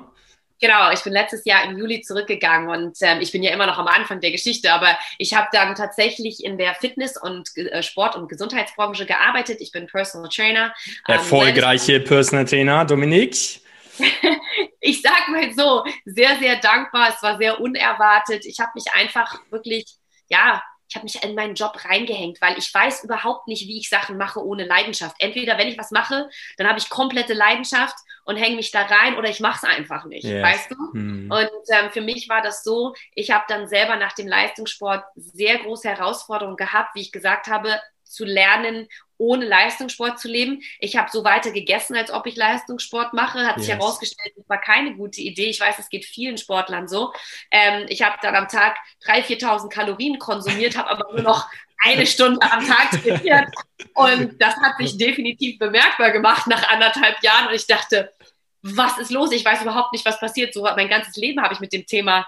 Genau, 0.63 0.91
ich 0.91 1.03
bin 1.03 1.11
letztes 1.11 1.43
Jahr 1.43 1.65
im 1.65 1.77
Juli 1.77 1.99
zurückgegangen 1.99 2.69
und 2.69 2.97
ähm, 3.01 3.19
ich 3.19 3.33
bin 3.33 3.43
ja 3.43 3.51
immer 3.51 3.65
noch 3.65 3.77
am 3.77 3.87
Anfang 3.87 4.21
der 4.21 4.31
Geschichte, 4.31 4.71
aber 4.71 4.97
ich 5.17 5.33
habe 5.33 5.49
dann 5.51 5.75
tatsächlich 5.75 6.41
in 6.41 6.57
der 6.57 6.73
Fitness- 6.75 7.21
und 7.21 7.49
äh, 7.57 7.83
Sport- 7.83 8.15
und 8.15 8.29
Gesundheitsbranche 8.29 9.05
gearbeitet. 9.05 9.59
Ich 9.59 9.73
bin 9.73 9.87
Personal 9.87 10.29
Trainer. 10.29 10.73
Ähm, 11.05 11.15
Erfolgreiche 11.15 11.99
Personal 11.99 12.45
Trainer, 12.45 12.85
Dominik. 12.85 13.31
ich 14.79 15.01
sag 15.01 15.27
mal 15.27 15.51
so, 15.53 15.83
sehr, 16.05 16.37
sehr 16.37 16.55
dankbar. 16.61 17.09
Es 17.13 17.21
war 17.21 17.37
sehr 17.37 17.59
unerwartet. 17.59 18.45
Ich 18.45 18.61
habe 18.61 18.71
mich 18.75 18.85
einfach 18.93 19.41
wirklich, 19.49 19.83
ja, 20.29 20.63
ich 20.87 20.95
habe 20.95 21.03
mich 21.03 21.21
in 21.23 21.35
meinen 21.35 21.55
Job 21.55 21.77
reingehängt, 21.83 22.39
weil 22.39 22.57
ich 22.57 22.73
weiß 22.73 23.03
überhaupt 23.03 23.49
nicht, 23.49 23.67
wie 23.67 23.79
ich 23.79 23.89
Sachen 23.89 24.15
mache 24.15 24.41
ohne 24.41 24.63
Leidenschaft. 24.63 25.17
Entweder 25.19 25.57
wenn 25.57 25.67
ich 25.67 25.77
was 25.77 25.91
mache, 25.91 26.29
dann 26.55 26.69
habe 26.69 26.79
ich 26.79 26.89
komplette 26.89 27.33
Leidenschaft 27.33 27.95
und 28.25 28.37
hänge 28.37 28.55
mich 28.55 28.71
da 28.71 28.83
rein 28.83 29.17
oder 29.17 29.29
ich 29.29 29.39
mache 29.39 29.65
es 29.65 29.77
einfach 29.77 30.05
nicht, 30.05 30.23
yes. 30.23 30.43
weißt 30.43 30.71
du? 30.71 30.75
Hm. 30.93 31.31
Und 31.31 31.49
ähm, 31.69 31.91
für 31.91 32.01
mich 32.01 32.29
war 32.29 32.41
das 32.41 32.63
so, 32.63 32.93
ich 33.15 33.31
habe 33.31 33.45
dann 33.47 33.67
selber 33.67 33.95
nach 33.95 34.13
dem 34.13 34.27
Leistungssport 34.27 35.03
sehr 35.15 35.59
große 35.59 35.89
Herausforderungen 35.89 36.57
gehabt, 36.57 36.95
wie 36.95 37.01
ich 37.01 37.11
gesagt 37.11 37.47
habe, 37.47 37.79
zu 38.03 38.25
lernen, 38.25 38.87
ohne 39.17 39.45
Leistungssport 39.45 40.19
zu 40.19 40.27
leben. 40.27 40.61
Ich 40.79 40.97
habe 40.97 41.09
so 41.11 41.23
weiter 41.23 41.51
gegessen, 41.51 41.95
als 41.95 42.11
ob 42.11 42.27
ich 42.27 42.35
Leistungssport 42.35 43.13
mache. 43.13 43.45
Hat 43.45 43.57
yes. 43.57 43.65
sich 43.65 43.75
herausgestellt, 43.75 44.33
das 44.35 44.47
war 44.47 44.59
keine 44.59 44.95
gute 44.95 45.21
Idee. 45.21 45.49
Ich 45.49 45.59
weiß, 45.59 45.79
es 45.79 45.89
geht 45.89 46.05
vielen 46.05 46.37
Sportlern 46.37 46.87
so. 46.87 47.13
Ähm, 47.49 47.85
ich 47.89 48.03
habe 48.03 48.17
dann 48.21 48.35
am 48.35 48.47
Tag 48.47 48.77
3.000, 49.05 49.41
4.000 49.41 49.69
Kalorien 49.69 50.19
konsumiert, 50.19 50.77
habe 50.77 50.89
aber 50.89 51.11
nur 51.11 51.21
noch 51.21 51.47
eine 51.83 52.05
Stunde 52.05 52.41
am 52.41 52.65
Tag 52.65 52.91
trainiert. 52.91 53.47
Und 53.93 54.41
das 54.41 54.55
hat 54.57 54.77
sich 54.77 54.97
definitiv 54.97 55.59
bemerkbar 55.59 56.11
gemacht 56.11 56.47
nach 56.47 56.67
anderthalb 56.69 57.21
Jahren. 57.21 57.47
Und 57.47 57.53
ich 57.53 57.67
dachte, 57.67 58.11
was 58.61 58.97
ist 58.97 59.11
los? 59.11 59.31
Ich 59.31 59.45
weiß 59.45 59.61
überhaupt 59.61 59.91
nicht, 59.91 60.05
was 60.05 60.19
passiert. 60.19 60.53
So 60.53 60.63
mein 60.63 60.89
ganzes 60.89 61.15
Leben 61.17 61.41
habe 61.41 61.53
ich 61.53 61.59
mit 61.59 61.73
dem 61.73 61.85
Thema 61.85 62.25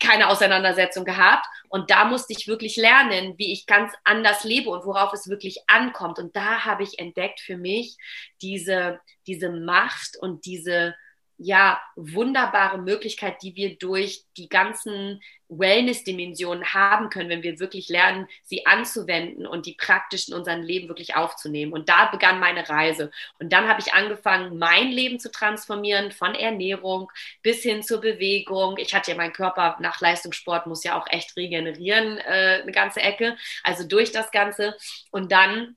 keine 0.00 0.28
Auseinandersetzung 0.28 1.04
gehabt. 1.04 1.46
Und 1.68 1.90
da 1.90 2.04
musste 2.04 2.32
ich 2.32 2.48
wirklich 2.48 2.76
lernen, 2.76 3.34
wie 3.38 3.52
ich 3.52 3.66
ganz 3.66 3.92
anders 4.04 4.44
lebe 4.44 4.70
und 4.70 4.84
worauf 4.84 5.12
es 5.12 5.28
wirklich 5.28 5.58
ankommt. 5.66 6.18
Und 6.18 6.36
da 6.36 6.64
habe 6.64 6.82
ich 6.82 6.98
entdeckt 6.98 7.40
für 7.40 7.56
mich 7.56 7.96
diese, 8.42 9.00
diese 9.26 9.50
Macht 9.50 10.16
und 10.20 10.44
diese 10.44 10.94
ja, 11.38 11.80
wunderbare 11.94 12.78
Möglichkeit, 12.78 13.42
die 13.42 13.54
wir 13.54 13.78
durch 13.78 14.24
die 14.36 14.48
ganzen 14.48 15.20
Wellness-Dimensionen 15.48 16.74
haben 16.74 17.10
können, 17.10 17.30
wenn 17.30 17.44
wir 17.44 17.60
wirklich 17.60 17.88
lernen, 17.88 18.26
sie 18.42 18.66
anzuwenden 18.66 19.46
und 19.46 19.64
die 19.66 19.74
praktisch 19.74 20.28
in 20.28 20.34
unserem 20.34 20.62
Leben 20.62 20.88
wirklich 20.88 21.14
aufzunehmen. 21.14 21.72
Und 21.72 21.88
da 21.88 22.06
begann 22.06 22.40
meine 22.40 22.68
Reise. 22.68 23.10
Und 23.38 23.52
dann 23.52 23.68
habe 23.68 23.80
ich 23.80 23.94
angefangen, 23.94 24.58
mein 24.58 24.90
Leben 24.90 25.20
zu 25.20 25.30
transformieren, 25.30 26.10
von 26.10 26.34
Ernährung 26.34 27.10
bis 27.42 27.62
hin 27.62 27.82
zur 27.82 28.00
Bewegung. 28.00 28.76
Ich 28.76 28.92
hatte 28.92 29.12
ja 29.12 29.16
meinen 29.16 29.32
Körper 29.32 29.76
nach 29.80 30.00
Leistungssport, 30.00 30.66
muss 30.66 30.84
ja 30.84 31.00
auch 31.00 31.06
echt 31.08 31.36
regenerieren, 31.36 32.18
äh, 32.18 32.60
eine 32.62 32.72
ganze 32.72 33.00
Ecke. 33.00 33.36
Also 33.62 33.86
durch 33.86 34.10
das 34.10 34.32
Ganze. 34.32 34.76
Und 35.12 35.30
dann 35.30 35.76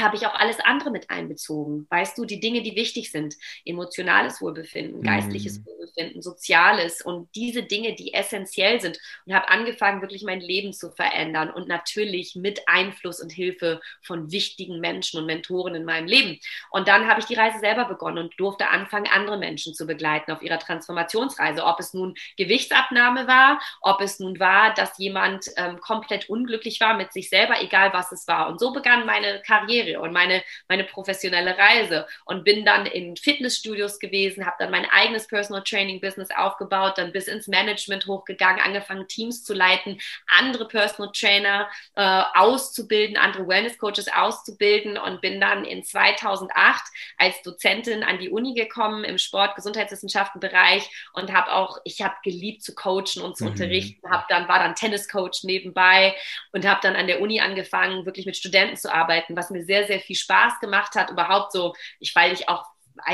habe 0.00 0.16
ich 0.16 0.26
auch 0.26 0.34
alles 0.34 0.60
andere 0.60 0.90
mit 0.90 1.10
einbezogen. 1.10 1.86
Weißt 1.90 2.16
du, 2.18 2.24
die 2.24 2.40
Dinge, 2.40 2.62
die 2.62 2.76
wichtig 2.76 3.10
sind, 3.10 3.36
emotionales 3.64 4.40
Wohlbefinden, 4.40 5.02
geistliches 5.02 5.60
mhm. 5.60 5.66
Wohlbefinden, 5.66 6.22
soziales 6.22 7.02
und 7.02 7.28
diese 7.34 7.62
Dinge, 7.62 7.94
die 7.94 8.14
essentiell 8.14 8.80
sind 8.80 8.98
und 9.26 9.34
habe 9.34 9.48
angefangen, 9.48 10.02
wirklich 10.02 10.22
mein 10.22 10.40
Leben 10.40 10.72
zu 10.72 10.90
verändern 10.90 11.50
und 11.50 11.68
natürlich 11.68 12.34
mit 12.34 12.68
Einfluss 12.68 13.20
und 13.20 13.30
Hilfe 13.30 13.80
von 14.02 14.30
wichtigen 14.32 14.80
Menschen 14.80 15.20
und 15.20 15.26
Mentoren 15.26 15.74
in 15.74 15.84
meinem 15.84 16.06
Leben. 16.06 16.38
Und 16.70 16.88
dann 16.88 17.08
habe 17.08 17.20
ich 17.20 17.26
die 17.26 17.34
Reise 17.34 17.58
selber 17.58 17.84
begonnen 17.84 18.18
und 18.18 18.34
durfte 18.38 18.68
anfangen, 18.68 19.08
andere 19.12 19.38
Menschen 19.38 19.74
zu 19.74 19.86
begleiten 19.86 20.32
auf 20.32 20.42
ihrer 20.42 20.58
Transformationsreise, 20.58 21.64
ob 21.64 21.80
es 21.80 21.94
nun 21.94 22.14
Gewichtsabnahme 22.36 23.26
war, 23.26 23.60
ob 23.80 24.00
es 24.00 24.20
nun 24.20 24.38
war, 24.38 24.74
dass 24.74 24.98
jemand 24.98 25.46
ähm, 25.56 25.80
komplett 25.80 26.28
unglücklich 26.28 26.80
war 26.80 26.96
mit 26.96 27.12
sich 27.12 27.28
selber, 27.28 27.62
egal 27.62 27.92
was 27.92 28.12
es 28.12 28.26
war. 28.26 28.48
Und 28.48 28.60
so 28.60 28.72
begann 28.72 29.06
meine 29.06 29.42
Karriere 29.42 29.89
Karriere 29.90 30.00
und 30.00 30.12
meine, 30.12 30.42
meine 30.68 30.84
professionelle 30.84 31.56
Reise 31.56 32.06
und 32.24 32.44
bin 32.44 32.64
dann 32.64 32.86
in 32.86 33.16
Fitnessstudios 33.16 33.98
gewesen, 33.98 34.46
habe 34.46 34.56
dann 34.58 34.70
mein 34.70 34.86
eigenes 34.90 35.26
Personal 35.26 35.62
Training 35.62 36.00
Business 36.00 36.28
aufgebaut, 36.34 36.94
dann 36.96 37.12
bis 37.12 37.28
ins 37.28 37.48
Management 37.48 38.06
hochgegangen, 38.06 38.60
angefangen 38.60 39.06
Teams 39.08 39.44
zu 39.44 39.54
leiten, 39.54 40.00
andere 40.26 40.66
Personal 40.66 41.12
Trainer 41.12 41.68
äh, 41.96 42.22
auszubilden, 42.34 43.16
andere 43.16 43.46
Wellness 43.46 43.78
Coaches 43.78 44.08
auszubilden 44.12 44.96
und 44.96 45.20
bin 45.20 45.40
dann 45.40 45.64
in 45.64 45.82
2008 45.82 46.82
als 47.18 47.42
Dozentin 47.42 48.02
an 48.02 48.18
die 48.18 48.30
Uni 48.30 48.54
gekommen 48.54 49.04
im 49.04 49.18
Sport 49.18 49.56
Gesundheitswissenschaften 49.56 50.40
Bereich 50.40 50.88
und 51.12 51.32
habe 51.32 51.52
auch 51.52 51.78
ich 51.84 52.02
habe 52.02 52.14
geliebt 52.22 52.62
zu 52.62 52.74
coachen 52.74 53.22
und 53.22 53.36
zu 53.36 53.44
mhm. 53.44 53.50
unterrichten, 53.50 54.10
habe 54.10 54.24
dann 54.28 54.48
war 54.48 54.58
dann 54.58 54.74
Tenniscoach 54.74 55.44
nebenbei 55.44 56.14
und 56.52 56.66
habe 56.66 56.80
dann 56.82 56.96
an 56.96 57.06
der 57.06 57.20
Uni 57.20 57.40
angefangen 57.40 58.04
wirklich 58.06 58.26
mit 58.26 58.36
Studenten 58.36 58.76
zu 58.76 58.92
arbeiten, 58.92 59.36
was 59.36 59.50
mir 59.50 59.64
sehr 59.64 59.69
sehr, 59.70 59.86
sehr 59.86 60.00
viel 60.00 60.16
Spaß 60.16 60.58
gemacht 60.58 60.96
hat. 60.96 61.10
Überhaupt 61.10 61.52
so, 61.52 61.74
ich, 62.00 62.14
weil 62.16 62.32
ich 62.32 62.48
auch 62.48 62.64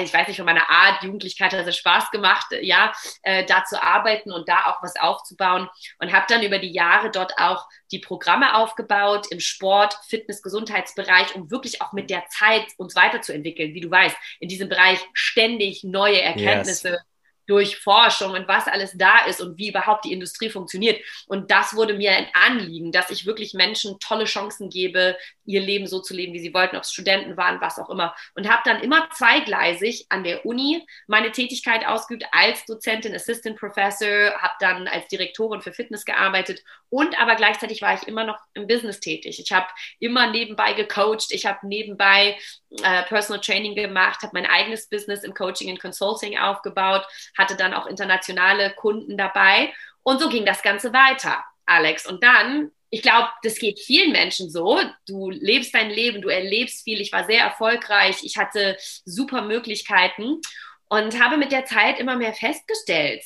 ich 0.02 0.12
weiß 0.12 0.26
nicht, 0.26 0.38
von 0.38 0.46
meiner 0.46 0.68
Art, 0.68 1.04
Jugendlichkeit 1.04 1.52
hat 1.52 1.66
es 1.66 1.76
Spaß 1.76 2.10
gemacht, 2.10 2.46
ja, 2.60 2.92
äh, 3.22 3.44
da 3.44 3.64
zu 3.64 3.80
arbeiten 3.80 4.32
und 4.32 4.48
da 4.48 4.66
auch 4.66 4.82
was 4.82 4.96
aufzubauen 4.96 5.68
und 6.00 6.12
habe 6.12 6.26
dann 6.28 6.42
über 6.42 6.58
die 6.58 6.72
Jahre 6.72 7.10
dort 7.10 7.38
auch 7.38 7.68
die 7.92 8.00
Programme 8.00 8.56
aufgebaut 8.56 9.28
im 9.30 9.38
Sport, 9.38 9.96
Fitness, 10.08 10.42
Gesundheitsbereich, 10.42 11.36
um 11.36 11.50
wirklich 11.50 11.82
auch 11.82 11.92
mit 11.92 12.10
der 12.10 12.25
Zeit 12.30 12.64
uns 12.78 12.96
weiterzuentwickeln. 12.96 13.75
Wie 13.75 13.80
du 13.80 13.90
weißt, 13.90 14.16
in 14.40 14.48
diesem 14.48 14.68
Bereich 14.68 14.98
ständig 15.12 15.84
neue 15.84 16.20
Erkenntnisse. 16.20 16.88
Yes 16.88 17.00
durch 17.47 17.79
Forschung 17.79 18.33
und 18.33 18.49
was 18.49 18.67
alles 18.67 18.93
da 18.97 19.25
ist 19.26 19.41
und 19.41 19.59
wie 19.59 19.69
überhaupt 19.69 20.05
die 20.05 20.12
Industrie 20.12 20.50
funktioniert. 20.50 21.00
Und 21.26 21.50
das 21.50 21.75
wurde 21.75 21.95
mir 21.95 22.12
ein 22.12 22.29
Anliegen, 22.35 22.93
dass 22.93 23.11
ich 23.11 23.26
wirklich 23.26 23.55
Menschen 23.55 23.99
tolle 24.00 24.25
Chancen 24.25 24.71
gebe, 24.71 25.17
ihr 25.45 25.61
Leben 25.61 25.87
so 25.87 26.00
zu 26.00 26.15
leben, 26.15 26.33
wie 26.33 26.41
sie 26.41 26.55
wollten, 26.55 26.76
ob 26.76 26.83
es 26.83 26.93
Studenten 26.93 27.37
waren, 27.37 27.61
was 27.61 27.79
auch 27.79 27.91
immer. 27.91 28.15
Und 28.35 28.50
habe 28.50 28.62
dann 28.65 28.83
immer 28.83 29.09
zweigleisig 29.11 30.07
an 30.09 30.25
der 30.25 30.45
Uni 30.45 30.85
meine 31.07 31.33
Tätigkeit 31.33 31.87
ausgeübt 31.87 32.25
als 32.33 32.65
Dozentin, 32.67 33.15
Assistant 33.15 33.59
Professor, 33.59 34.33
habe 34.41 34.55
dann 34.61 34.88
als 34.88 35.09
Direktorin 35.09 35.61
für 35.61 35.73
Fitness 35.73 36.05
gearbeitet 36.05 36.62
und 36.88 37.19
aber 37.19 37.35
gleichzeitig 37.35 37.83
war 37.83 37.95
ich 37.95 38.07
immer 38.07 38.25
noch 38.25 38.38
im 38.55 38.67
Business 38.67 39.00
tätig. 39.00 39.41
Ich 39.41 39.53
habe 39.53 39.67
immer 39.99 40.31
nebenbei 40.31 40.73
gecoacht, 40.73 41.33
ich 41.33 41.47
habe 41.47 41.67
nebenbei 41.67 42.38
äh, 42.82 43.02
Personal 43.04 43.40
Training 43.40 43.75
gemacht, 43.75 44.23
habe 44.23 44.32
mein 44.35 44.46
eigenes 44.46 44.88
Business 44.88 45.23
im 45.25 45.35
Coaching 45.35 45.70
und 45.70 45.80
Consulting 45.80 46.38
aufgebaut, 46.38 47.06
hatte 47.37 47.56
dann 47.56 47.75
auch 47.75 47.87
internationale 47.87 48.75
Kunden 48.75 49.16
dabei 49.16 49.73
und 50.02 50.20
so 50.20 50.28
ging 50.28 50.44
das 50.44 50.62
Ganze 50.62 50.92
weiter, 50.92 51.44
Alex. 51.66 52.06
Und 52.06 52.23
dann 52.23 52.70
ich 52.90 53.02
glaube, 53.02 53.28
das 53.42 53.58
geht 53.58 53.80
vielen 53.80 54.12
Menschen 54.12 54.50
so. 54.50 54.80
Du 55.06 55.30
lebst 55.30 55.75
dein 55.75 55.90
Leben, 55.90 56.23
du 56.23 56.28
erlebst 56.28 56.85
viel. 56.85 57.00
Ich 57.00 57.12
war 57.12 57.25
sehr 57.25 57.40
erfolgreich, 57.40 58.18
ich 58.23 58.37
hatte 58.37 58.76
super 59.04 59.42
Möglichkeiten 59.42 60.40
und 60.88 61.20
habe 61.20 61.37
mit 61.37 61.52
der 61.52 61.64
Zeit 61.64 61.99
immer 61.99 62.16
mehr 62.16 62.32
festgestellt, 62.32 63.25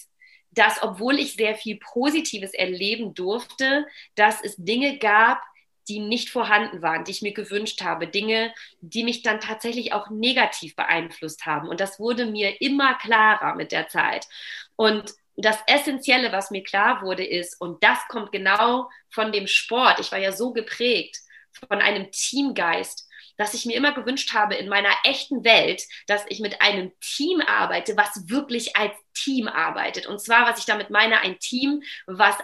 dass 0.51 0.83
obwohl 0.83 1.19
ich 1.19 1.35
sehr 1.35 1.55
viel 1.55 1.79
Positives 1.79 2.55
erleben 2.55 3.15
durfte, 3.15 3.87
dass 4.15 4.43
es 4.43 4.57
Dinge 4.57 4.99
gab, 4.99 5.43
die 5.89 6.01
nicht 6.01 6.31
vorhanden 6.31 6.83
waren, 6.83 7.05
die 7.05 7.11
ich 7.13 7.23
mir 7.23 7.33
gewünscht 7.33 7.83
habe, 7.83 8.07
Dinge, 8.07 8.53
die 8.81 9.05
mich 9.05 9.23
dann 9.23 9.41
tatsächlich 9.41 9.93
auch 9.93 10.11
negativ 10.11 10.77
beeinflusst 10.77 11.47
haben. 11.47 11.69
Und 11.69 11.81
das 11.81 11.99
wurde 11.99 12.27
mir 12.27 12.61
immer 12.61 12.95
klarer 12.95 13.55
mit 13.55 13.73
der 13.73 13.89
Zeit. 13.89 14.27
Und 14.77 15.13
das 15.37 15.59
Essentielle, 15.67 16.33
was 16.33 16.51
mir 16.51 16.63
klar 16.63 17.03
wurde, 17.03 17.25
ist, 17.25 17.61
und 17.61 17.83
das 17.83 17.99
kommt 18.09 18.33
genau 18.33 18.91
von 19.09 19.33
dem 19.33 19.47
Sport, 19.47 20.01
ich 20.01 20.13
war 20.13 20.19
ja 20.19 20.33
so 20.33 20.53
geprägt 20.53 21.19
von 21.69 21.81
einem 21.81 22.11
Teamgeist, 22.11 23.09
dass 23.37 23.55
ich 23.55 23.65
mir 23.65 23.75
immer 23.75 23.93
gewünscht 23.93 24.35
habe 24.35 24.55
in 24.55 24.69
meiner 24.69 24.93
echten 25.03 25.45
Welt, 25.45 25.83
dass 26.07 26.25
ich 26.29 26.41
mit 26.41 26.61
einem 26.61 26.93
Team 27.01 27.41
arbeite, 27.41 27.97
was 27.97 28.29
wirklich 28.29 28.77
als 28.77 28.93
Team 29.15 29.49
arbeitet. 29.49 30.07
Und 30.07 30.21
zwar, 30.21 30.47
was 30.47 30.59
ich 30.59 30.67
damit 30.67 30.91
meine, 30.91 31.21
ein 31.21 31.39
Team, 31.39 31.83
was 32.07 32.37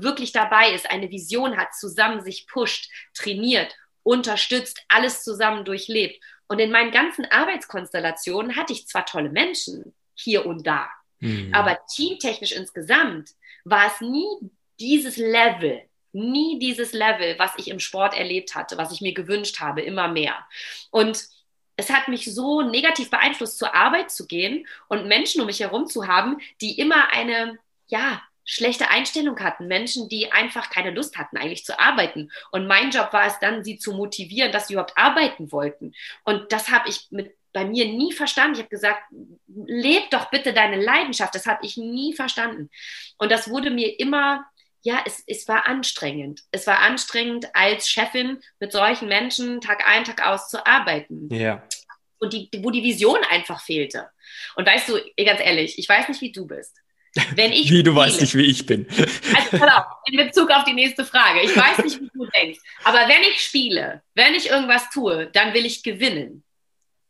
wirklich 0.00 0.32
dabei 0.32 0.72
ist, 0.72 0.90
eine 0.90 1.10
Vision 1.10 1.56
hat, 1.56 1.74
zusammen 1.74 2.22
sich 2.22 2.46
pusht, 2.46 2.90
trainiert, 3.14 3.74
unterstützt, 4.02 4.82
alles 4.88 5.22
zusammen 5.22 5.64
durchlebt. 5.64 6.22
Und 6.48 6.58
in 6.58 6.70
meinen 6.70 6.90
ganzen 6.90 7.24
Arbeitskonstellationen 7.26 8.56
hatte 8.56 8.72
ich 8.72 8.86
zwar 8.86 9.06
tolle 9.06 9.30
Menschen 9.30 9.94
hier 10.14 10.46
und 10.46 10.66
da, 10.66 10.88
mhm. 11.20 11.54
aber 11.54 11.78
teamtechnisch 11.94 12.52
insgesamt 12.52 13.30
war 13.64 13.86
es 13.86 14.00
nie 14.00 14.50
dieses 14.80 15.16
Level, 15.16 15.82
nie 16.12 16.58
dieses 16.58 16.92
Level, 16.92 17.38
was 17.38 17.52
ich 17.56 17.68
im 17.68 17.78
Sport 17.78 18.16
erlebt 18.18 18.54
hatte, 18.54 18.78
was 18.78 18.92
ich 18.92 19.00
mir 19.00 19.14
gewünscht 19.14 19.60
habe, 19.60 19.82
immer 19.82 20.08
mehr. 20.08 20.46
Und 20.90 21.28
es 21.76 21.90
hat 21.90 22.08
mich 22.08 22.32
so 22.34 22.62
negativ 22.62 23.10
beeinflusst, 23.10 23.58
zur 23.58 23.74
Arbeit 23.74 24.10
zu 24.10 24.26
gehen 24.26 24.66
und 24.88 25.06
Menschen 25.06 25.40
um 25.40 25.46
mich 25.46 25.60
herum 25.60 25.86
zu 25.86 26.06
haben, 26.06 26.38
die 26.60 26.78
immer 26.78 27.10
eine, 27.10 27.58
ja, 27.86 28.20
schlechte 28.50 28.90
Einstellung 28.90 29.38
hatten, 29.40 29.66
Menschen, 29.66 30.08
die 30.08 30.32
einfach 30.32 30.70
keine 30.70 30.90
Lust 30.90 31.16
hatten, 31.16 31.36
eigentlich 31.36 31.64
zu 31.64 31.78
arbeiten. 31.78 32.30
Und 32.50 32.66
mein 32.66 32.90
Job 32.90 33.12
war 33.12 33.26
es 33.26 33.38
dann, 33.38 33.64
sie 33.64 33.78
zu 33.78 33.92
motivieren, 33.92 34.52
dass 34.52 34.66
sie 34.66 34.74
überhaupt 34.74 34.98
arbeiten 34.98 35.52
wollten. 35.52 35.92
Und 36.24 36.52
das 36.52 36.70
habe 36.70 36.88
ich 36.88 37.06
mit 37.10 37.34
bei 37.52 37.64
mir 37.64 37.86
nie 37.86 38.12
verstanden. 38.12 38.54
Ich 38.54 38.60
habe 38.60 38.68
gesagt, 38.68 39.02
leb 39.48 40.08
doch 40.10 40.30
bitte 40.30 40.52
deine 40.52 40.80
Leidenschaft. 40.80 41.34
Das 41.34 41.46
habe 41.46 41.66
ich 41.66 41.76
nie 41.76 42.14
verstanden. 42.14 42.70
Und 43.18 43.32
das 43.32 43.50
wurde 43.50 43.70
mir 43.70 43.98
immer 43.98 44.46
ja, 44.82 45.02
es, 45.04 45.22
es 45.26 45.46
war 45.46 45.66
anstrengend. 45.66 46.42
Es 46.52 46.66
war 46.66 46.78
anstrengend, 46.78 47.54
als 47.54 47.90
Chefin 47.90 48.40
mit 48.60 48.72
solchen 48.72 49.08
Menschen 49.08 49.60
Tag 49.60 49.86
ein, 49.86 50.04
Tag 50.04 50.26
aus 50.26 50.48
zu 50.48 50.66
arbeiten. 50.66 51.28
Ja. 51.34 51.62
Und 52.18 52.32
die, 52.32 52.48
wo 52.62 52.70
die 52.70 52.82
Vision 52.82 53.18
einfach 53.28 53.60
fehlte. 53.62 54.08
Und 54.54 54.66
weißt 54.66 54.88
du, 54.88 54.98
ganz 55.22 55.40
ehrlich, 55.40 55.78
ich 55.78 55.88
weiß 55.88 56.08
nicht, 56.08 56.20
wie 56.20 56.32
du 56.32 56.46
bist. 56.46 56.76
Wenn 57.34 57.52
ich 57.52 57.70
wie, 57.70 57.82
du 57.82 57.90
spiele, 57.90 57.96
weißt 57.96 58.20
nicht, 58.20 58.34
wie 58.34 58.44
ich 58.46 58.66
bin. 58.66 58.86
Also, 59.34 59.58
pass 59.58 59.76
auf, 59.76 59.84
in 60.06 60.16
Bezug 60.16 60.50
auf 60.50 60.64
die 60.64 60.72
nächste 60.72 61.04
Frage. 61.04 61.40
Ich 61.42 61.56
weiß 61.56 61.78
nicht, 61.78 62.00
wie 62.00 62.10
du 62.14 62.26
denkst. 62.26 62.60
Aber 62.84 63.00
wenn 63.08 63.22
ich 63.22 63.40
spiele, 63.40 64.02
wenn 64.14 64.34
ich 64.34 64.48
irgendwas 64.48 64.90
tue, 64.90 65.26
dann 65.32 65.52
will 65.52 65.66
ich 65.66 65.82
gewinnen. 65.82 66.44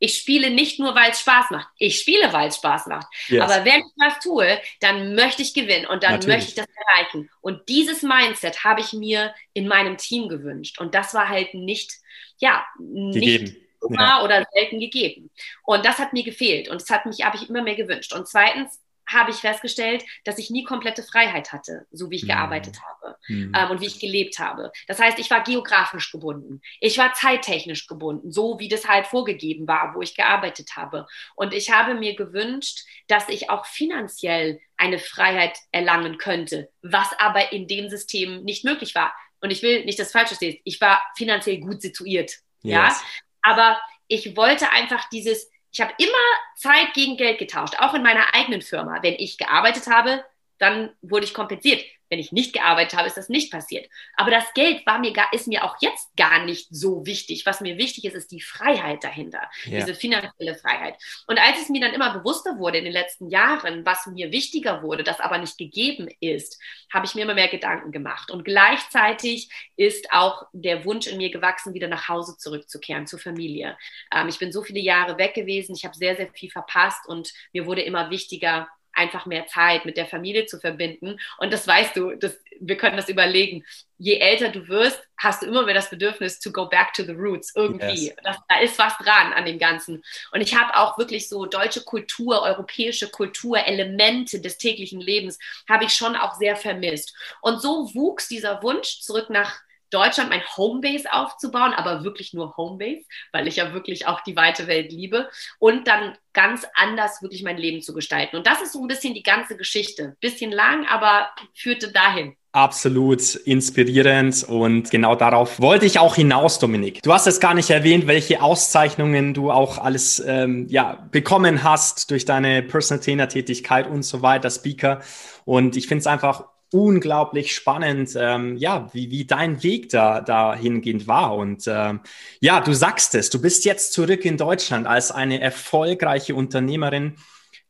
Ich 0.02 0.16
spiele 0.16 0.50
nicht 0.50 0.78
nur, 0.78 0.94
weil 0.94 1.10
es 1.10 1.20
Spaß 1.20 1.50
macht. 1.50 1.68
Ich 1.76 1.98
spiele, 1.98 2.32
weil 2.32 2.48
es 2.48 2.56
Spaß 2.56 2.86
macht. 2.86 3.06
Yes. 3.28 3.42
Aber 3.42 3.66
wenn 3.66 3.80
ich 3.80 3.92
was 3.96 4.18
tue, 4.20 4.58
dann 4.80 5.14
möchte 5.14 5.42
ich 5.42 5.52
gewinnen 5.52 5.84
und 5.84 6.02
dann 6.02 6.12
Natürlich. 6.12 6.36
möchte 6.36 6.48
ich 6.48 6.54
das 6.54 6.66
erreichen. 6.86 7.30
Und 7.42 7.68
dieses 7.68 8.02
Mindset 8.02 8.64
habe 8.64 8.80
ich 8.80 8.94
mir 8.94 9.34
in 9.52 9.68
meinem 9.68 9.98
Team 9.98 10.30
gewünscht. 10.30 10.80
Und 10.80 10.94
das 10.94 11.12
war 11.12 11.28
halt 11.28 11.52
nicht, 11.52 11.92
ja, 12.38 12.64
gegeben. 12.78 13.44
nicht 13.44 13.56
immer 13.86 14.02
ja. 14.02 14.24
oder 14.24 14.46
selten 14.54 14.80
gegeben. 14.80 15.30
Und 15.64 15.84
das 15.84 15.98
hat 15.98 16.14
mir 16.14 16.24
gefehlt. 16.24 16.70
Und 16.70 16.80
das 16.80 16.88
hat 16.88 17.04
mich, 17.04 17.22
habe 17.22 17.36
ich 17.36 17.50
immer 17.50 17.62
mehr 17.62 17.76
gewünscht. 17.76 18.14
Und 18.14 18.26
zweitens, 18.26 18.80
habe 19.12 19.30
ich 19.30 19.36
festgestellt, 19.36 20.04
dass 20.24 20.38
ich 20.38 20.50
nie 20.50 20.64
komplette 20.64 21.02
Freiheit 21.02 21.52
hatte, 21.52 21.86
so 21.90 22.10
wie 22.10 22.16
ich 22.16 22.24
mhm. 22.24 22.28
gearbeitet 22.28 22.78
habe 22.82 23.16
mhm. 23.28 23.52
ähm, 23.56 23.70
und 23.70 23.80
wie 23.80 23.86
ich 23.86 24.00
gelebt 24.00 24.38
habe. 24.38 24.72
Das 24.86 24.98
heißt, 24.98 25.18
ich 25.18 25.30
war 25.30 25.42
geografisch 25.42 26.12
gebunden, 26.12 26.60
ich 26.80 26.98
war 26.98 27.12
zeittechnisch 27.14 27.86
gebunden, 27.86 28.30
so 28.30 28.58
wie 28.58 28.68
das 28.68 28.88
halt 28.88 29.06
vorgegeben 29.06 29.66
war, 29.66 29.94
wo 29.94 30.02
ich 30.02 30.14
gearbeitet 30.16 30.76
habe. 30.76 31.06
Und 31.34 31.54
ich 31.54 31.70
habe 31.70 31.94
mir 31.94 32.14
gewünscht, 32.14 32.80
dass 33.08 33.28
ich 33.28 33.50
auch 33.50 33.66
finanziell 33.66 34.60
eine 34.76 34.98
Freiheit 34.98 35.58
erlangen 35.72 36.18
könnte, 36.18 36.70
was 36.82 37.08
aber 37.18 37.52
in 37.52 37.66
dem 37.66 37.88
System 37.88 38.44
nicht 38.44 38.64
möglich 38.64 38.94
war. 38.94 39.12
Und 39.40 39.50
ich 39.50 39.62
will 39.62 39.84
nicht 39.84 39.98
das 39.98 40.12
Falsche 40.12 40.34
sehen, 40.34 40.58
ich 40.64 40.80
war 40.80 41.02
finanziell 41.16 41.58
gut 41.58 41.80
situiert, 41.82 42.30
yes. 42.62 42.72
ja, 42.72 42.96
aber 43.42 43.80
ich 44.06 44.36
wollte 44.36 44.70
einfach 44.70 45.08
dieses 45.08 45.49
ich 45.72 45.80
habe 45.80 45.92
immer 45.98 46.12
Zeit 46.56 46.92
gegen 46.94 47.16
Geld 47.16 47.38
getauscht, 47.38 47.76
auch 47.78 47.94
in 47.94 48.02
meiner 48.02 48.34
eigenen 48.34 48.62
Firma. 48.62 49.02
Wenn 49.02 49.14
ich 49.14 49.38
gearbeitet 49.38 49.86
habe, 49.86 50.24
dann 50.58 50.90
wurde 51.00 51.24
ich 51.24 51.34
kompensiert. 51.34 51.84
Wenn 52.10 52.18
ich 52.18 52.32
nicht 52.32 52.52
gearbeitet 52.52 52.98
habe, 52.98 53.06
ist 53.06 53.16
das 53.16 53.28
nicht 53.28 53.52
passiert. 53.52 53.88
Aber 54.16 54.30
das 54.30 54.52
Geld 54.52 54.84
war 54.84 54.98
mir 54.98 55.12
gar, 55.12 55.32
ist 55.32 55.46
mir 55.46 55.64
auch 55.64 55.76
jetzt 55.80 56.14
gar 56.16 56.44
nicht 56.44 56.66
so 56.70 57.06
wichtig. 57.06 57.46
Was 57.46 57.60
mir 57.60 57.78
wichtig 57.78 58.04
ist, 58.04 58.14
ist 58.14 58.32
die 58.32 58.40
Freiheit 58.40 59.04
dahinter, 59.04 59.48
ja. 59.64 59.78
diese 59.78 59.94
finanzielle 59.94 60.56
Freiheit. 60.56 60.96
Und 61.28 61.38
als 61.38 61.62
es 61.62 61.68
mir 61.68 61.80
dann 61.80 61.94
immer 61.94 62.12
bewusster 62.12 62.58
wurde 62.58 62.78
in 62.78 62.84
den 62.84 62.92
letzten 62.92 63.30
Jahren, 63.30 63.86
was 63.86 64.06
mir 64.06 64.32
wichtiger 64.32 64.82
wurde, 64.82 65.04
das 65.04 65.20
aber 65.20 65.38
nicht 65.38 65.56
gegeben 65.56 66.08
ist, 66.20 66.60
habe 66.92 67.06
ich 67.06 67.14
mir 67.14 67.22
immer 67.22 67.34
mehr 67.34 67.48
Gedanken 67.48 67.92
gemacht. 67.92 68.30
Und 68.30 68.44
gleichzeitig 68.44 69.48
ist 69.76 70.12
auch 70.12 70.46
der 70.52 70.84
Wunsch 70.84 71.06
in 71.06 71.16
mir 71.16 71.30
gewachsen, 71.30 71.74
wieder 71.74 71.88
nach 71.88 72.08
Hause 72.08 72.36
zurückzukehren, 72.36 73.06
zur 73.06 73.20
Familie. 73.20 73.78
Ähm, 74.12 74.28
ich 74.28 74.40
bin 74.40 74.50
so 74.50 74.62
viele 74.62 74.80
Jahre 74.80 75.16
weg 75.16 75.34
gewesen, 75.34 75.76
ich 75.76 75.84
habe 75.84 75.94
sehr, 75.94 76.16
sehr 76.16 76.28
viel 76.32 76.50
verpasst 76.50 77.06
und 77.06 77.32
mir 77.52 77.66
wurde 77.66 77.82
immer 77.82 78.10
wichtiger, 78.10 78.68
einfach 79.00 79.26
mehr 79.26 79.46
Zeit 79.46 79.84
mit 79.84 79.96
der 79.96 80.06
Familie 80.06 80.46
zu 80.46 80.60
verbinden. 80.60 81.18
Und 81.38 81.52
das 81.52 81.66
weißt 81.66 81.96
du, 81.96 82.14
das, 82.14 82.38
wir 82.60 82.76
können 82.76 82.96
das 82.96 83.08
überlegen. 83.08 83.64
Je 83.98 84.18
älter 84.18 84.50
du 84.50 84.68
wirst, 84.68 85.02
hast 85.16 85.42
du 85.42 85.46
immer 85.46 85.64
mehr 85.64 85.74
das 85.74 85.90
Bedürfnis 85.90 86.38
to 86.38 86.52
go 86.52 86.68
back 86.68 86.92
to 86.94 87.02
the 87.02 87.12
roots 87.12 87.52
irgendwie. 87.54 88.06
Yes. 88.06 88.16
Das, 88.22 88.36
da 88.48 88.60
ist 88.60 88.78
was 88.78 88.96
dran 88.98 89.32
an 89.32 89.46
dem 89.46 89.58
Ganzen. 89.58 90.02
Und 90.32 90.40
ich 90.40 90.54
habe 90.54 90.76
auch 90.76 90.98
wirklich 90.98 91.28
so 91.28 91.46
deutsche 91.46 91.82
Kultur, 91.82 92.42
europäische 92.42 93.10
Kultur, 93.10 93.58
Elemente 93.58 94.40
des 94.40 94.58
täglichen 94.58 95.00
Lebens 95.00 95.38
habe 95.68 95.84
ich 95.84 95.92
schon 95.92 96.16
auch 96.16 96.34
sehr 96.34 96.56
vermisst. 96.56 97.14
Und 97.40 97.60
so 97.60 97.94
wuchs 97.94 98.28
dieser 98.28 98.62
Wunsch 98.62 99.00
zurück 99.00 99.30
nach 99.30 99.60
Deutschland 99.90 100.30
mein 100.30 100.42
Homebase 100.56 101.12
aufzubauen, 101.12 101.72
aber 101.72 102.04
wirklich 102.04 102.32
nur 102.32 102.56
Homebase, 102.56 103.04
weil 103.32 103.46
ich 103.46 103.56
ja 103.56 103.72
wirklich 103.72 104.06
auch 104.06 104.20
die 104.22 104.36
weite 104.36 104.66
Welt 104.66 104.92
liebe 104.92 105.28
und 105.58 105.86
dann 105.86 106.16
ganz 106.32 106.66
anders 106.74 107.22
wirklich 107.22 107.42
mein 107.42 107.58
Leben 107.58 107.82
zu 107.82 107.92
gestalten. 107.92 108.36
Und 108.36 108.46
das 108.46 108.62
ist 108.62 108.72
so 108.72 108.80
ein 108.80 108.88
bisschen 108.88 109.14
die 109.14 109.22
ganze 109.22 109.56
Geschichte. 109.56 110.16
Bisschen 110.20 110.52
lang, 110.52 110.86
aber 110.86 111.30
führte 111.54 111.92
dahin. 111.92 112.36
Absolut 112.52 113.36
inspirierend 113.36 114.42
und 114.42 114.90
genau 114.90 115.14
darauf 115.14 115.60
wollte 115.60 115.86
ich 115.86 116.00
auch 116.00 116.16
hinaus, 116.16 116.58
Dominik. 116.58 117.00
Du 117.00 117.12
hast 117.12 117.28
es 117.28 117.38
gar 117.38 117.54
nicht 117.54 117.70
erwähnt, 117.70 118.08
welche 118.08 118.42
Auszeichnungen 118.42 119.34
du 119.34 119.52
auch 119.52 119.78
alles 119.78 120.18
ähm, 120.26 120.66
ja, 120.68 121.06
bekommen 121.12 121.62
hast 121.62 122.10
durch 122.10 122.24
deine 122.24 122.64
Personal 122.64 123.04
Trainer 123.04 123.28
Tätigkeit 123.28 123.88
und 123.88 124.02
so 124.02 124.22
weiter, 124.22 124.50
Speaker. 124.50 125.00
Und 125.44 125.76
ich 125.76 125.86
finde 125.86 126.00
es 126.00 126.06
einfach 126.08 126.46
unglaublich 126.72 127.54
spannend, 127.54 128.10
ähm, 128.16 128.56
ja, 128.56 128.88
wie, 128.92 129.10
wie 129.10 129.24
dein 129.24 129.62
Weg 129.62 129.88
da 129.88 130.20
dahingehend 130.20 131.06
war. 131.06 131.34
Und 131.36 131.64
ähm, 131.66 132.00
ja, 132.40 132.60
du 132.60 132.72
sagst 132.72 133.14
es, 133.14 133.30
du 133.30 133.40
bist 133.40 133.64
jetzt 133.64 133.92
zurück 133.92 134.24
in 134.24 134.36
Deutschland 134.36 134.86
als 134.86 135.10
eine 135.10 135.40
erfolgreiche 135.40 136.34
Unternehmerin, 136.34 137.16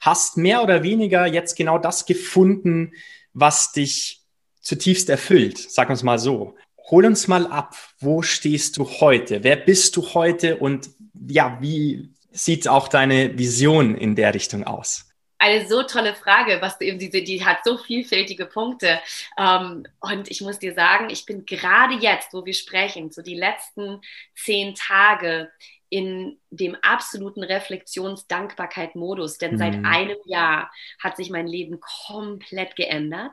hast 0.00 0.36
mehr 0.36 0.62
oder 0.62 0.82
weniger 0.82 1.26
jetzt 1.26 1.56
genau 1.56 1.78
das 1.78 2.06
gefunden, 2.06 2.92
was 3.32 3.72
dich 3.72 4.22
zutiefst 4.60 5.08
erfüllt, 5.08 5.58
sagen 5.58 5.90
wir 5.90 5.94
es 5.94 6.02
mal 6.02 6.18
so. 6.18 6.56
Hol 6.90 7.06
uns 7.06 7.28
mal 7.28 7.46
ab, 7.46 7.76
wo 8.00 8.22
stehst 8.22 8.76
du 8.76 8.88
heute? 8.88 9.44
Wer 9.44 9.56
bist 9.56 9.96
du 9.96 10.14
heute? 10.14 10.56
Und 10.56 10.90
ja, 11.28 11.58
wie 11.60 12.10
sieht 12.32 12.68
auch 12.68 12.88
deine 12.88 13.38
Vision 13.38 13.94
in 13.94 14.16
der 14.16 14.34
Richtung 14.34 14.64
aus? 14.64 15.09
Eine 15.40 15.66
so 15.66 15.82
tolle 15.82 16.14
Frage, 16.14 16.58
was 16.60 16.78
du 16.78 16.84
eben 16.84 16.98
diese, 16.98 17.22
die 17.22 17.44
hat 17.44 17.64
so 17.64 17.78
vielfältige 17.78 18.44
Punkte. 18.44 19.00
Ähm, 19.38 19.86
und 20.00 20.30
ich 20.30 20.42
muss 20.42 20.58
dir 20.58 20.74
sagen, 20.74 21.08
ich 21.08 21.24
bin 21.24 21.46
gerade 21.46 21.94
jetzt, 21.94 22.34
wo 22.34 22.44
wir 22.44 22.52
sprechen, 22.52 23.10
so 23.10 23.22
die 23.22 23.34
letzten 23.34 24.02
zehn 24.36 24.74
Tage 24.74 25.50
in 25.88 26.38
dem 26.50 26.76
absoluten 26.82 27.42
Reflexions-Dankbarkeit-Modus. 27.42 29.38
Denn 29.38 29.54
mhm. 29.54 29.58
seit 29.58 29.74
einem 29.84 30.18
Jahr 30.26 30.70
hat 31.02 31.16
sich 31.16 31.30
mein 31.30 31.46
Leben 31.46 31.80
komplett 31.80 32.76
geändert, 32.76 33.32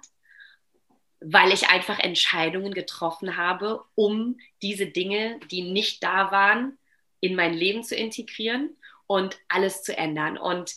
weil 1.19 1.51
ich 1.51 1.69
einfach 1.69 1.99
Entscheidungen 1.99 2.73
getroffen 2.73 3.35
habe, 3.35 3.83
um 3.95 4.39
diese 4.61 4.87
Dinge, 4.87 5.41
die 5.51 5.61
nicht 5.61 6.01
da 6.03 6.31
waren, 6.31 6.77
in 7.19 7.35
mein 7.35 7.53
Leben 7.53 7.83
zu 7.83 7.95
integrieren 7.95 8.77
und 9.07 9.37
alles 9.49 9.83
zu 9.83 9.97
ändern. 9.97 10.37
Und 10.37 10.75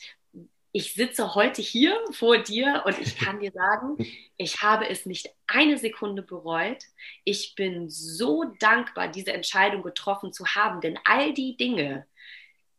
ich 0.73 0.95
sitze 0.95 1.35
heute 1.35 1.63
hier 1.63 1.99
vor 2.13 2.39
dir 2.39 2.85
und 2.87 2.99
ich 2.99 3.17
kann 3.17 3.41
dir 3.41 3.51
sagen, 3.51 3.97
ich 4.37 4.63
habe 4.63 4.89
es 4.89 5.05
nicht 5.05 5.29
eine 5.47 5.79
Sekunde 5.79 6.23
bereut. 6.23 6.85
Ich 7.25 7.55
bin 7.57 7.89
so 7.91 8.45
dankbar, 8.61 9.09
diese 9.09 9.33
Entscheidung 9.33 9.83
getroffen 9.83 10.33
zu 10.33 10.47
haben, 10.47 10.81
denn 10.81 10.99
all 11.05 11.35
die 11.35 11.57
Dinge, 11.57 12.07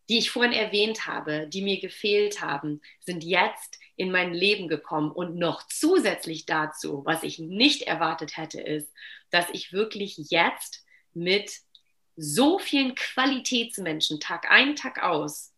die 0.07 0.19
ich 0.19 0.31
vorhin 0.31 0.53
erwähnt 0.53 1.05
habe, 1.05 1.47
die 1.47 1.61
mir 1.61 1.79
gefehlt 1.79 2.41
haben, 2.41 2.81
sind 3.01 3.23
jetzt 3.23 3.79
in 3.97 4.11
mein 4.11 4.33
Leben 4.33 4.67
gekommen. 4.67 5.11
Und 5.11 5.35
noch 5.35 5.67
zusätzlich 5.67 6.45
dazu, 6.45 7.03
was 7.05 7.23
ich 7.23 7.39
nicht 7.39 7.83
erwartet 7.83 8.37
hätte, 8.37 8.61
ist, 8.61 8.89
dass 9.31 9.49
ich 9.51 9.73
wirklich 9.73 10.17
jetzt 10.29 10.85
mit 11.13 11.51
so 12.15 12.57
vielen 12.57 12.95
Qualitätsmenschen 12.95 14.19
Tag 14.19 14.49
ein, 14.49 14.75
Tag 14.75 15.03
aus 15.03 15.51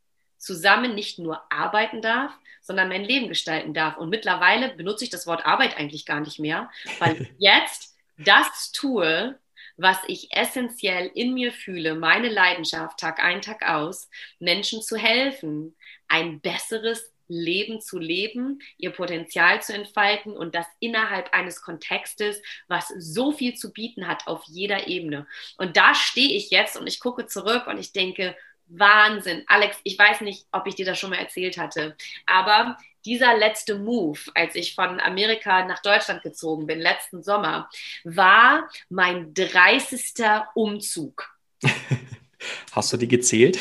zusammen 0.43 0.93
nicht 0.93 1.19
nur 1.19 1.41
arbeiten 1.51 2.01
darf, 2.01 2.31
sondern 2.61 2.89
mein 2.89 3.03
Leben 3.03 3.29
gestalten 3.29 3.73
darf. 3.73 3.97
Und 3.97 4.09
mittlerweile 4.09 4.75
benutze 4.75 5.03
ich 5.03 5.09
das 5.09 5.27
Wort 5.27 5.45
Arbeit 5.45 5.77
eigentlich 5.77 6.05
gar 6.05 6.19
nicht 6.19 6.39
mehr, 6.39 6.69
weil 6.99 7.29
jetzt 7.37 7.95
das 8.17 8.71
tue, 8.71 9.39
was 9.77 9.97
ich 10.07 10.31
essentiell 10.31 11.09
in 11.13 11.33
mir 11.33 11.51
fühle, 11.51 11.95
meine 11.95 12.29
Leidenschaft 12.29 12.99
Tag 12.99 13.23
ein, 13.23 13.41
Tag 13.41 13.67
aus, 13.67 14.09
Menschen 14.39 14.81
zu 14.81 14.97
helfen, 14.97 15.75
ein 16.07 16.41
besseres 16.41 17.11
Leben 17.27 17.81
zu 17.81 17.97
leben, 17.97 18.59
ihr 18.77 18.91
Potenzial 18.91 19.61
zu 19.61 19.73
entfalten 19.73 20.35
und 20.35 20.53
das 20.53 20.67
innerhalb 20.79 21.33
eines 21.33 21.61
Kontextes, 21.61 22.41
was 22.67 22.89
so 22.99 23.31
viel 23.31 23.55
zu 23.55 23.71
bieten 23.71 24.07
hat 24.07 24.27
auf 24.27 24.43
jeder 24.45 24.87
Ebene. 24.87 25.25
Und 25.57 25.77
da 25.77 25.95
stehe 25.95 26.35
ich 26.35 26.51
jetzt 26.51 26.77
und 26.77 26.85
ich 26.85 26.99
gucke 26.99 27.25
zurück 27.25 27.65
und 27.67 27.79
ich 27.79 27.93
denke, 27.93 28.35
Wahnsinn. 28.67 29.43
Alex, 29.47 29.77
ich 29.83 29.97
weiß 29.97 30.21
nicht, 30.21 30.47
ob 30.51 30.67
ich 30.67 30.75
dir 30.75 30.85
das 30.85 30.99
schon 30.99 31.11
mal 31.11 31.17
erzählt 31.17 31.57
hatte, 31.57 31.95
aber 32.25 32.77
dieser 33.05 33.37
letzte 33.37 33.77
Move, 33.77 34.19
als 34.33 34.55
ich 34.55 34.75
von 34.75 34.99
Amerika 34.99 35.65
nach 35.65 35.81
Deutschland 35.81 36.23
gezogen 36.23 36.67
bin, 36.67 36.79
letzten 36.79 37.21
Sommer, 37.21 37.69
war 38.03 38.69
mein 38.89 39.33
30. 39.33 40.13
Umzug. 40.55 41.29
Hast 42.71 42.93
du 42.93 42.97
die 42.97 43.07
gezählt? 43.07 43.59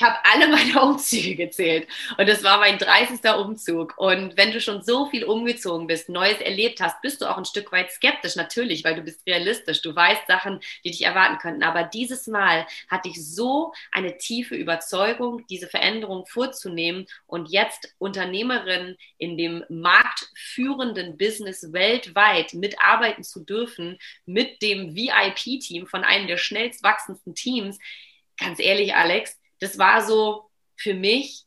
Ich 0.00 0.06
habe 0.06 0.18
alle 0.24 0.48
meine 0.48 0.80
Umzüge 0.82 1.36
gezählt 1.36 1.86
und 2.16 2.26
das 2.26 2.42
war 2.42 2.58
mein 2.58 2.78
30. 2.78 3.22
Umzug. 3.36 3.98
Und 3.98 4.34
wenn 4.38 4.50
du 4.50 4.58
schon 4.58 4.82
so 4.82 5.10
viel 5.10 5.24
umgezogen 5.24 5.86
bist, 5.88 6.08
Neues 6.08 6.40
erlebt 6.40 6.80
hast, 6.80 7.02
bist 7.02 7.20
du 7.20 7.26
auch 7.26 7.36
ein 7.36 7.44
Stück 7.44 7.70
weit 7.70 7.90
skeptisch, 7.90 8.34
natürlich, 8.34 8.82
weil 8.82 8.94
du 8.94 9.02
bist 9.02 9.26
realistisch. 9.26 9.82
Du 9.82 9.94
weißt 9.94 10.26
Sachen, 10.26 10.60
die 10.84 10.90
dich 10.90 11.04
erwarten 11.04 11.36
könnten. 11.36 11.62
Aber 11.62 11.82
dieses 11.82 12.26
Mal 12.28 12.66
hatte 12.88 13.10
ich 13.10 13.22
so 13.22 13.74
eine 13.92 14.16
tiefe 14.16 14.54
Überzeugung, 14.54 15.46
diese 15.48 15.68
Veränderung 15.68 16.24
vorzunehmen 16.24 17.04
und 17.26 17.50
jetzt 17.50 17.94
Unternehmerin 17.98 18.96
in 19.18 19.36
dem 19.36 19.66
marktführenden 19.68 21.18
Business 21.18 21.74
weltweit 21.74 22.54
mitarbeiten 22.54 23.22
zu 23.22 23.44
dürfen 23.44 23.98
mit 24.24 24.62
dem 24.62 24.94
VIP-Team 24.96 25.86
von 25.86 26.04
einem 26.04 26.26
der 26.26 26.38
schnellst 26.38 26.82
wachsendsten 26.82 27.34
Teams. 27.34 27.78
Ganz 28.38 28.58
ehrlich, 28.58 28.94
Alex, 28.94 29.36
das 29.60 29.78
war 29.78 30.02
so 30.02 30.50
für 30.76 30.94
mich, 30.94 31.44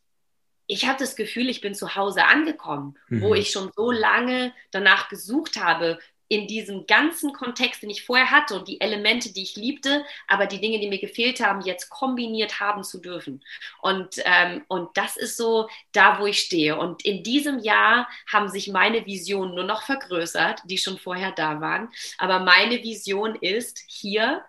ich 0.66 0.86
habe 0.86 0.98
das 0.98 1.16
Gefühl, 1.16 1.48
ich 1.50 1.60
bin 1.60 1.74
zu 1.74 1.94
Hause 1.94 2.24
angekommen, 2.24 2.96
mhm. 3.08 3.20
wo 3.20 3.34
ich 3.34 3.50
schon 3.50 3.70
so 3.76 3.90
lange 3.90 4.54
danach 4.70 5.08
gesucht 5.08 5.56
habe, 5.56 5.98
in 6.28 6.46
diesem 6.46 6.86
ganzen 6.86 7.32
Kontext, 7.32 7.82
den 7.82 7.90
ich 7.90 8.04
vorher 8.04 8.30
hatte 8.30 8.58
und 8.58 8.66
die 8.66 8.80
Elemente, 8.80 9.32
die 9.32 9.42
ich 9.42 9.56
liebte, 9.56 10.04
aber 10.26 10.46
die 10.46 10.60
Dinge, 10.60 10.80
die 10.80 10.88
mir 10.88 10.98
gefehlt 10.98 11.40
haben, 11.40 11.60
jetzt 11.60 11.90
kombiniert 11.90 12.60
haben 12.60 12.82
zu 12.82 12.98
dürfen. 12.98 13.44
Und, 13.82 14.16
ähm, 14.24 14.64
und 14.68 14.96
das 14.96 15.16
ist 15.16 15.36
so 15.36 15.68
da, 15.92 16.18
wo 16.18 16.26
ich 16.26 16.40
stehe. 16.40 16.78
Und 16.78 17.04
in 17.04 17.22
diesem 17.22 17.58
Jahr 17.58 18.08
haben 18.26 18.48
sich 18.48 18.68
meine 18.68 19.04
Visionen 19.04 19.54
nur 19.54 19.64
noch 19.64 19.82
vergrößert, 19.82 20.62
die 20.64 20.78
schon 20.78 20.98
vorher 20.98 21.30
da 21.30 21.60
waren. 21.60 21.90
Aber 22.16 22.38
meine 22.38 22.82
Vision 22.82 23.34
ist 23.36 23.84
hier 23.86 24.42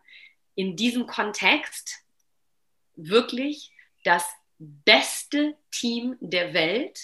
in 0.55 0.77
diesem 0.77 1.07
Kontext 1.07 2.04
wirklich 2.95 3.71
das 4.03 4.25
beste 4.57 5.55
Team 5.71 6.17
der 6.19 6.53
Welt 6.53 6.99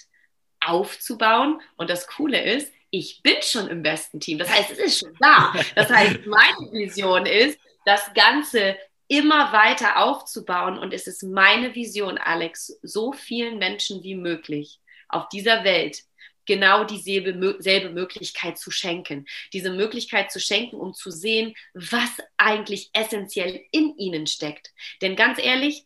aufzubauen. 0.59 1.61
Und 1.77 1.89
das 1.89 2.07
Coole 2.07 2.41
ist, 2.41 2.71
ich 2.89 3.21
bin 3.23 3.41
schon 3.41 3.67
im 3.67 3.83
besten 3.83 4.19
Team. 4.19 4.37
Das 4.37 4.49
heißt, 4.49 4.71
es 4.71 4.79
ist 4.79 4.99
schon 4.99 5.15
da. 5.19 5.53
Das 5.75 5.89
heißt, 5.89 6.25
meine 6.25 6.71
Vision 6.71 7.25
ist, 7.25 7.59
das 7.85 8.13
Ganze 8.13 8.77
immer 9.07 9.51
weiter 9.51 9.97
aufzubauen. 10.03 10.77
Und 10.77 10.93
es 10.93 11.07
ist 11.07 11.23
meine 11.23 11.73
Vision, 11.73 12.17
Alex, 12.17 12.79
so 12.81 13.11
vielen 13.11 13.57
Menschen 13.57 14.03
wie 14.03 14.15
möglich 14.15 14.79
auf 15.09 15.27
dieser 15.29 15.63
Welt 15.63 16.03
genau 16.45 16.83
dieselbe 16.83 17.57
selbe 17.59 17.89
Möglichkeit 17.89 18.57
zu 18.57 18.71
schenken. 18.71 19.25
Diese 19.53 19.71
Möglichkeit 19.71 20.31
zu 20.31 20.39
schenken, 20.39 20.77
um 20.77 20.93
zu 20.93 21.11
sehen, 21.11 21.53
was 21.73 22.09
eigentlich 22.37 22.89
essentiell 22.93 23.63
in 23.71 23.95
ihnen 23.97 24.27
steckt. 24.27 24.71
Denn 25.01 25.15
ganz 25.15 25.39
ehrlich, 25.39 25.85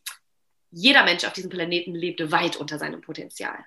jeder 0.72 1.04
Mensch 1.04 1.24
auf 1.24 1.34
diesem 1.34 1.50
Planeten 1.50 1.96
lebte 1.96 2.32
weit 2.32 2.58
unter 2.58 2.80
seinem 2.80 3.02
Potenzial. 3.02 3.66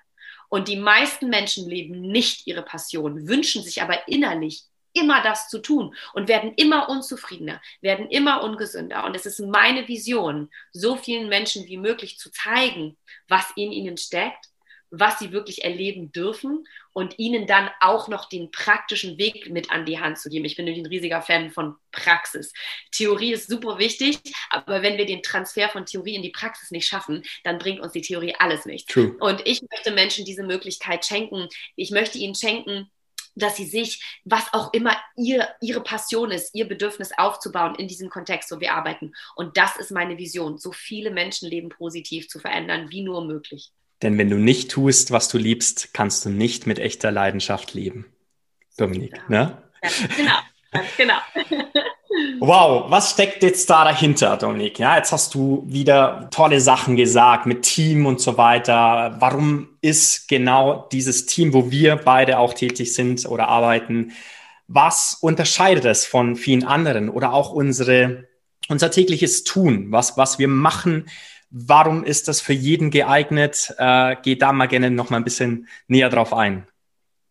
Und 0.49 0.67
die 0.67 0.77
meisten 0.77 1.29
Menschen 1.29 1.69
leben 1.69 2.01
nicht 2.01 2.47
ihre 2.47 2.63
Passion, 2.63 3.27
wünschen 3.27 3.63
sich 3.63 3.81
aber 3.81 4.07
innerlich 4.07 4.63
immer 4.93 5.21
das 5.21 5.49
zu 5.49 5.59
tun 5.59 5.95
und 6.13 6.27
werden 6.27 6.53
immer 6.55 6.89
unzufriedener, 6.89 7.61
werden 7.81 8.09
immer 8.09 8.43
ungesünder. 8.43 9.05
Und 9.05 9.15
es 9.15 9.25
ist 9.25 9.39
meine 9.39 9.87
Vision, 9.87 10.49
so 10.71 10.95
vielen 10.95 11.29
Menschen 11.29 11.65
wie 11.67 11.77
möglich 11.77 12.17
zu 12.17 12.31
zeigen, 12.31 12.97
was 13.27 13.45
in 13.55 13.71
ihnen 13.71 13.97
steckt 13.97 14.48
was 14.91 15.19
sie 15.19 15.31
wirklich 15.31 15.63
erleben 15.63 16.11
dürfen 16.11 16.67
und 16.93 17.19
ihnen 17.19 17.47
dann 17.47 17.69
auch 17.79 18.07
noch 18.07 18.27
den 18.27 18.51
praktischen 18.51 19.17
Weg 19.17 19.49
mit 19.49 19.71
an 19.71 19.85
die 19.85 19.99
Hand 19.99 20.17
zu 20.17 20.29
geben. 20.29 20.45
Ich 20.45 20.55
bin 20.55 20.67
ein 20.67 20.85
riesiger 20.85 21.21
Fan 21.21 21.51
von 21.51 21.75
Praxis. 21.91 22.53
Theorie 22.91 23.33
ist 23.33 23.49
super 23.49 23.77
wichtig, 23.77 24.17
aber 24.49 24.81
wenn 24.81 24.97
wir 24.97 25.05
den 25.05 25.23
Transfer 25.23 25.69
von 25.69 25.85
Theorie 25.85 26.15
in 26.15 26.23
die 26.23 26.31
Praxis 26.31 26.71
nicht 26.71 26.87
schaffen, 26.87 27.23
dann 27.43 27.59
bringt 27.59 27.79
uns 27.79 27.93
die 27.93 28.01
Theorie 28.01 28.35
alles 28.39 28.65
nichts. 28.65 28.91
True. 28.91 29.15
Und 29.19 29.45
ich 29.45 29.61
möchte 29.71 29.91
Menschen 29.91 30.25
diese 30.25 30.43
Möglichkeit 30.43 31.05
schenken. 31.05 31.47
Ich 31.75 31.91
möchte 31.91 32.17
ihnen 32.17 32.35
schenken, 32.35 32.89
dass 33.35 33.55
sie 33.55 33.65
sich, 33.65 34.19
was 34.25 34.53
auch 34.53 34.73
immer 34.73 34.97
ihr, 35.15 35.47
ihre 35.61 35.81
Passion 35.81 36.31
ist, 36.31 36.53
ihr 36.53 36.67
Bedürfnis 36.67 37.11
aufzubauen 37.17 37.75
in 37.75 37.87
diesem 37.87 38.09
Kontext, 38.09 38.51
wo 38.51 38.59
wir 38.59 38.73
arbeiten. 38.73 39.13
Und 39.35 39.57
das 39.57 39.77
ist 39.77 39.91
meine 39.91 40.17
Vision, 40.17 40.57
so 40.57 40.71
viele 40.71 41.11
Menschenleben 41.11 41.69
positiv 41.69 42.27
zu 42.27 42.39
verändern, 42.39 42.89
wie 42.89 43.01
nur 43.01 43.23
möglich. 43.23 43.71
Denn 44.01 44.17
wenn 44.17 44.29
du 44.29 44.37
nicht 44.37 44.71
tust, 44.71 45.11
was 45.11 45.27
du 45.27 45.37
liebst, 45.37 45.93
kannst 45.93 46.25
du 46.25 46.29
nicht 46.29 46.67
mit 46.67 46.79
echter 46.79 47.11
Leidenschaft 47.11 47.73
leben. 47.73 48.05
Dominik, 48.77 49.15
ja. 49.15 49.23
ne? 49.29 49.57
Ja, 49.83 50.43
genau, 50.97 51.17
genau. 51.31 51.69
Wow, 52.39 52.89
was 52.89 53.11
steckt 53.11 53.43
jetzt 53.43 53.69
da 53.69 53.83
dahinter, 53.83 54.35
Dominik? 54.35 54.79
Ja, 54.79 54.97
jetzt 54.97 55.11
hast 55.11 55.33
du 55.35 55.63
wieder 55.67 56.27
tolle 56.31 56.59
Sachen 56.59 56.95
gesagt 56.95 57.45
mit 57.45 57.63
Team 57.63 58.05
und 58.05 58.19
so 58.19 58.37
weiter. 58.37 59.15
Warum 59.19 59.69
ist 59.81 60.27
genau 60.27 60.87
dieses 60.91 61.27
Team, 61.27 61.53
wo 61.53 61.71
wir 61.71 61.97
beide 61.97 62.39
auch 62.39 62.53
tätig 62.53 62.93
sind 62.93 63.25
oder 63.25 63.47
arbeiten, 63.47 64.11
was 64.67 65.17
unterscheidet 65.21 65.85
es 65.85 66.05
von 66.05 66.35
vielen 66.35 66.63
anderen 66.63 67.09
oder 67.09 67.33
auch 67.33 67.51
unsere, 67.51 68.27
unser 68.69 68.91
tägliches 68.91 69.43
Tun, 69.43 69.91
was, 69.91 70.17
was 70.17 70.39
wir 70.39 70.47
machen, 70.47 71.09
Warum 71.51 72.03
ist 72.03 72.27
das 72.27 72.41
für 72.41 72.53
jeden 72.53 72.91
geeignet? 72.91 73.73
Äh, 73.77 74.15
geh 74.23 74.35
da 74.35 74.53
mal 74.53 74.67
gerne 74.67 74.91
noch 74.91 75.09
mal 75.09 75.17
ein 75.17 75.23
bisschen 75.23 75.67
näher 75.87 76.09
drauf 76.09 76.33
ein. 76.33 76.67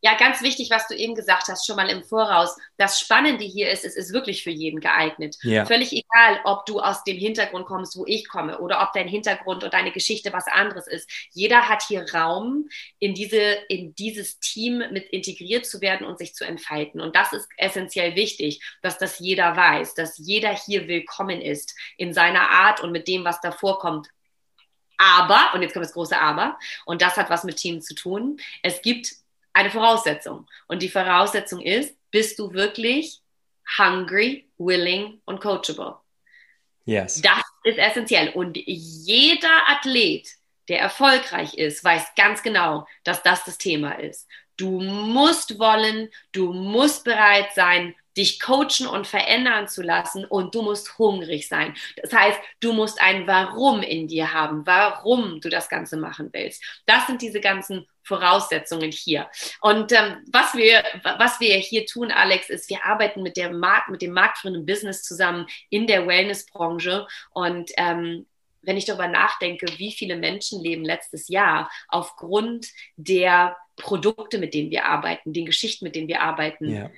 Ja, 0.00 0.16
ganz 0.16 0.42
wichtig, 0.42 0.70
was 0.70 0.86
du 0.86 0.94
eben 0.94 1.16
gesagt 1.16 1.48
hast, 1.48 1.66
schon 1.66 1.74
mal 1.74 1.90
im 1.90 2.04
Voraus. 2.04 2.56
Das 2.76 3.00
Spannende 3.00 3.44
hier 3.44 3.70
ist, 3.70 3.84
es 3.84 3.96
ist 3.96 4.12
wirklich 4.12 4.44
für 4.44 4.50
jeden 4.50 4.78
geeignet. 4.78 5.36
Ja. 5.42 5.66
Völlig 5.66 5.92
egal, 5.92 6.40
ob 6.44 6.66
du 6.66 6.80
aus 6.80 7.02
dem 7.02 7.16
Hintergrund 7.16 7.66
kommst, 7.66 7.96
wo 7.96 8.04
ich 8.06 8.28
komme, 8.28 8.58
oder 8.60 8.80
ob 8.82 8.92
dein 8.92 9.08
Hintergrund 9.08 9.64
und 9.64 9.74
deine 9.74 9.90
Geschichte 9.90 10.32
was 10.32 10.46
anderes 10.46 10.86
ist. 10.86 11.10
Jeder 11.32 11.68
hat 11.68 11.82
hier 11.82 12.06
Raum, 12.14 12.68
in, 13.00 13.14
diese, 13.14 13.40
in 13.68 13.94
dieses 13.96 14.38
Team 14.38 14.78
mit 14.92 15.08
integriert 15.10 15.66
zu 15.66 15.80
werden 15.80 16.06
und 16.06 16.18
sich 16.18 16.34
zu 16.34 16.44
entfalten. 16.44 17.00
Und 17.00 17.16
das 17.16 17.32
ist 17.32 17.48
essentiell 17.56 18.14
wichtig, 18.14 18.62
dass 18.82 18.98
das 18.98 19.18
jeder 19.18 19.56
weiß, 19.56 19.94
dass 19.94 20.16
jeder 20.18 20.54
hier 20.54 20.86
willkommen 20.86 21.40
ist 21.40 21.74
in 21.96 22.12
seiner 22.12 22.50
Art 22.50 22.80
und 22.80 22.92
mit 22.92 23.08
dem, 23.08 23.24
was 23.24 23.40
davor 23.40 23.80
kommt. 23.80 24.08
Aber, 24.98 25.54
und 25.54 25.62
jetzt 25.62 25.72
kommt 25.72 25.84
das 25.84 25.92
große 25.92 26.20
Aber, 26.20 26.58
und 26.84 27.02
das 27.02 27.16
hat 27.16 27.30
was 27.30 27.44
mit 27.44 27.56
Team 27.56 27.80
zu 27.80 27.94
tun, 27.94 28.40
es 28.62 28.82
gibt 28.82 29.12
eine 29.58 29.70
Voraussetzung. 29.70 30.46
Und 30.68 30.82
die 30.82 30.88
Voraussetzung 30.88 31.60
ist, 31.60 31.96
bist 32.12 32.38
du 32.38 32.52
wirklich 32.52 33.20
hungry, 33.76 34.48
willing 34.56 35.20
und 35.24 35.40
coachable? 35.40 35.96
Yes. 36.84 37.20
Das 37.20 37.42
ist 37.64 37.78
essentiell. 37.78 38.30
Und 38.30 38.56
jeder 38.56 39.68
Athlet, 39.68 40.28
der 40.68 40.80
erfolgreich 40.80 41.54
ist, 41.54 41.82
weiß 41.82 42.14
ganz 42.16 42.42
genau, 42.42 42.86
dass 43.02 43.22
das 43.24 43.44
das 43.44 43.58
Thema 43.58 43.98
ist. 43.98 44.28
Du 44.56 44.80
musst 44.80 45.58
wollen, 45.58 46.08
du 46.32 46.52
musst 46.52 47.04
bereit 47.04 47.48
sein, 47.54 47.96
dich 48.18 48.40
coachen 48.40 48.86
und 48.86 49.06
verändern 49.06 49.68
zu 49.68 49.82
lassen 49.82 50.24
und 50.24 50.54
du 50.54 50.62
musst 50.62 50.98
hungrig 50.98 51.48
sein. 51.48 51.74
Das 52.02 52.12
heißt, 52.12 52.38
du 52.60 52.72
musst 52.72 53.00
ein 53.00 53.26
Warum 53.26 53.82
in 53.82 54.08
dir 54.08 54.32
haben, 54.32 54.66
warum 54.66 55.40
du 55.40 55.48
das 55.48 55.68
Ganze 55.68 55.96
machen 55.96 56.30
willst. 56.32 56.62
Das 56.84 57.06
sind 57.06 57.22
diese 57.22 57.40
ganzen 57.40 57.86
Voraussetzungen 58.02 58.90
hier. 58.90 59.30
Und 59.60 59.92
ähm, 59.92 60.24
was, 60.32 60.54
wir, 60.54 60.82
was 61.18 61.40
wir 61.40 61.54
hier 61.56 61.86
tun, 61.86 62.10
Alex, 62.10 62.48
ist, 62.50 62.68
wir 62.70 62.84
arbeiten 62.84 63.22
mit, 63.22 63.36
der 63.36 63.52
Markt, 63.52 63.90
mit 63.90 64.02
dem 64.02 64.12
marktführenden 64.12 64.66
Business 64.66 65.02
zusammen 65.02 65.46
in 65.70 65.86
der 65.86 66.06
Wellnessbranche 66.06 67.06
und 67.30 67.70
ähm, 67.76 68.26
wenn 68.62 68.76
ich 68.76 68.84
darüber 68.84 69.06
nachdenke, 69.06 69.66
wie 69.78 69.92
viele 69.92 70.16
Menschenleben 70.16 70.84
letztes 70.84 71.28
Jahr 71.28 71.70
aufgrund 71.86 72.66
der 72.96 73.56
Produkte, 73.76 74.38
mit 74.38 74.52
denen 74.52 74.70
wir 74.70 74.84
arbeiten, 74.84 75.32
den 75.32 75.46
Geschichten, 75.46 75.84
mit 75.84 75.94
denen 75.94 76.08
wir 76.08 76.22
arbeiten, 76.22 76.68
ja 76.68 76.90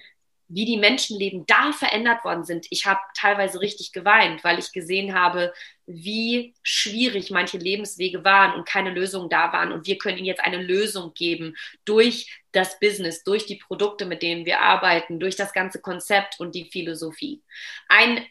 wie 0.52 0.64
die 0.64 0.76
Menschenleben 0.76 1.46
da 1.46 1.72
verändert 1.72 2.24
worden 2.24 2.44
sind. 2.44 2.66
Ich 2.70 2.84
habe 2.84 3.00
teilweise 3.16 3.60
richtig 3.60 3.92
geweint, 3.92 4.42
weil 4.42 4.58
ich 4.58 4.72
gesehen 4.72 5.14
habe, 5.14 5.54
wie 5.86 6.54
schwierig 6.62 7.30
manche 7.30 7.56
Lebenswege 7.56 8.24
waren 8.24 8.54
und 8.54 8.66
keine 8.66 8.90
Lösungen 8.90 9.30
da 9.30 9.52
waren. 9.52 9.70
Und 9.70 9.86
wir 9.86 9.96
können 9.96 10.18
ihnen 10.18 10.26
jetzt 10.26 10.42
eine 10.42 10.60
Lösung 10.60 11.14
geben 11.14 11.56
durch 11.84 12.42
das 12.50 12.80
Business, 12.80 13.22
durch 13.22 13.46
die 13.46 13.56
Produkte, 13.56 14.06
mit 14.06 14.22
denen 14.22 14.44
wir 14.44 14.60
arbeiten, 14.60 15.20
durch 15.20 15.36
das 15.36 15.52
ganze 15.52 15.80
Konzept 15.80 16.40
und 16.40 16.54
die 16.56 16.64
Philosophie. 16.64 17.42
Ein, 17.88 18.26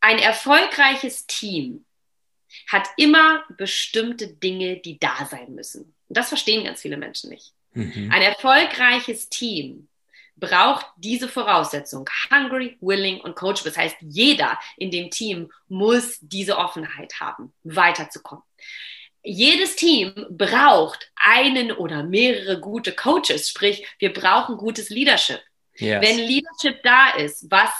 ein 0.00 0.18
erfolgreiches 0.18 1.26
Team 1.26 1.84
hat 2.66 2.88
immer 2.96 3.44
bestimmte 3.58 4.28
Dinge, 4.28 4.78
die 4.78 4.98
da 4.98 5.26
sein 5.30 5.54
müssen. 5.54 5.94
Und 6.08 6.16
das 6.16 6.28
verstehen 6.28 6.64
ganz 6.64 6.80
viele 6.80 6.96
Menschen 6.96 7.28
nicht. 7.28 7.52
Mhm. 7.72 8.10
Ein 8.10 8.22
erfolgreiches 8.22 9.28
Team 9.28 9.88
braucht 10.36 10.86
diese 10.96 11.28
Voraussetzung. 11.28 12.08
Hungry, 12.30 12.76
willing 12.80 13.20
und 13.20 13.36
coachable. 13.36 13.70
Das 13.70 13.78
heißt, 13.78 13.96
jeder 14.00 14.58
in 14.76 14.90
dem 14.90 15.10
Team 15.10 15.50
muss 15.68 16.18
diese 16.20 16.58
Offenheit 16.58 17.20
haben, 17.20 17.52
weiterzukommen. 17.64 18.44
Jedes 19.22 19.74
Team 19.74 20.14
braucht 20.30 21.10
einen 21.16 21.72
oder 21.72 22.04
mehrere 22.04 22.60
gute 22.60 22.92
Coaches, 22.92 23.48
sprich, 23.48 23.84
wir 23.98 24.12
brauchen 24.12 24.56
gutes 24.56 24.88
Leadership. 24.88 25.40
Yes. 25.74 26.00
Wenn 26.00 26.18
Leadership 26.18 26.82
da 26.84 27.10
ist, 27.10 27.50
was 27.50 27.70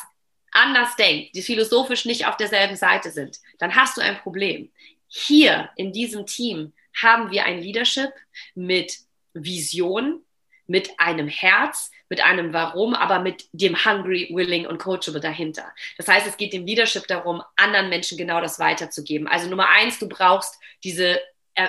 anders 0.51 0.97
denkt, 0.97 1.37
die 1.37 1.43
philosophisch 1.43 2.05
nicht 2.05 2.27
auf 2.27 2.37
derselben 2.37 2.77
Seite 2.77 3.11
sind, 3.11 3.39
dann 3.59 3.77
hast 3.77 3.97
du 3.97 4.01
ein 4.01 4.19
Problem. 4.19 4.73
Hier 5.07 5.71
in 5.77 5.93
diesem 5.93 6.27
Team 6.27 6.73
haben 7.01 7.31
wir 7.31 7.45
ein 7.45 7.61
Leadership 7.61 8.11
mit 8.55 8.97
Vision, 9.33 10.25
mit 10.67 10.99
einem 10.99 11.29
Herz, 11.29 11.91
mit 12.09 12.23
einem 12.25 12.53
Warum, 12.53 12.95
aber 12.95 13.19
mit 13.19 13.47
dem 13.53 13.85
Hungry, 13.85 14.29
Willing 14.33 14.67
und 14.67 14.79
Coachable 14.79 15.21
dahinter. 15.21 15.73
Das 15.97 16.09
heißt, 16.09 16.27
es 16.27 16.37
geht 16.37 16.53
dem 16.53 16.67
Leadership 16.67 17.07
darum, 17.07 17.43
anderen 17.57 17.89
Menschen 17.89 18.17
genau 18.17 18.41
das 18.41 18.59
weiterzugeben. 18.59 19.27
Also 19.29 19.49
Nummer 19.49 19.69
eins, 19.71 19.99
du 19.99 20.09
brauchst 20.09 20.59
diese 20.85 21.21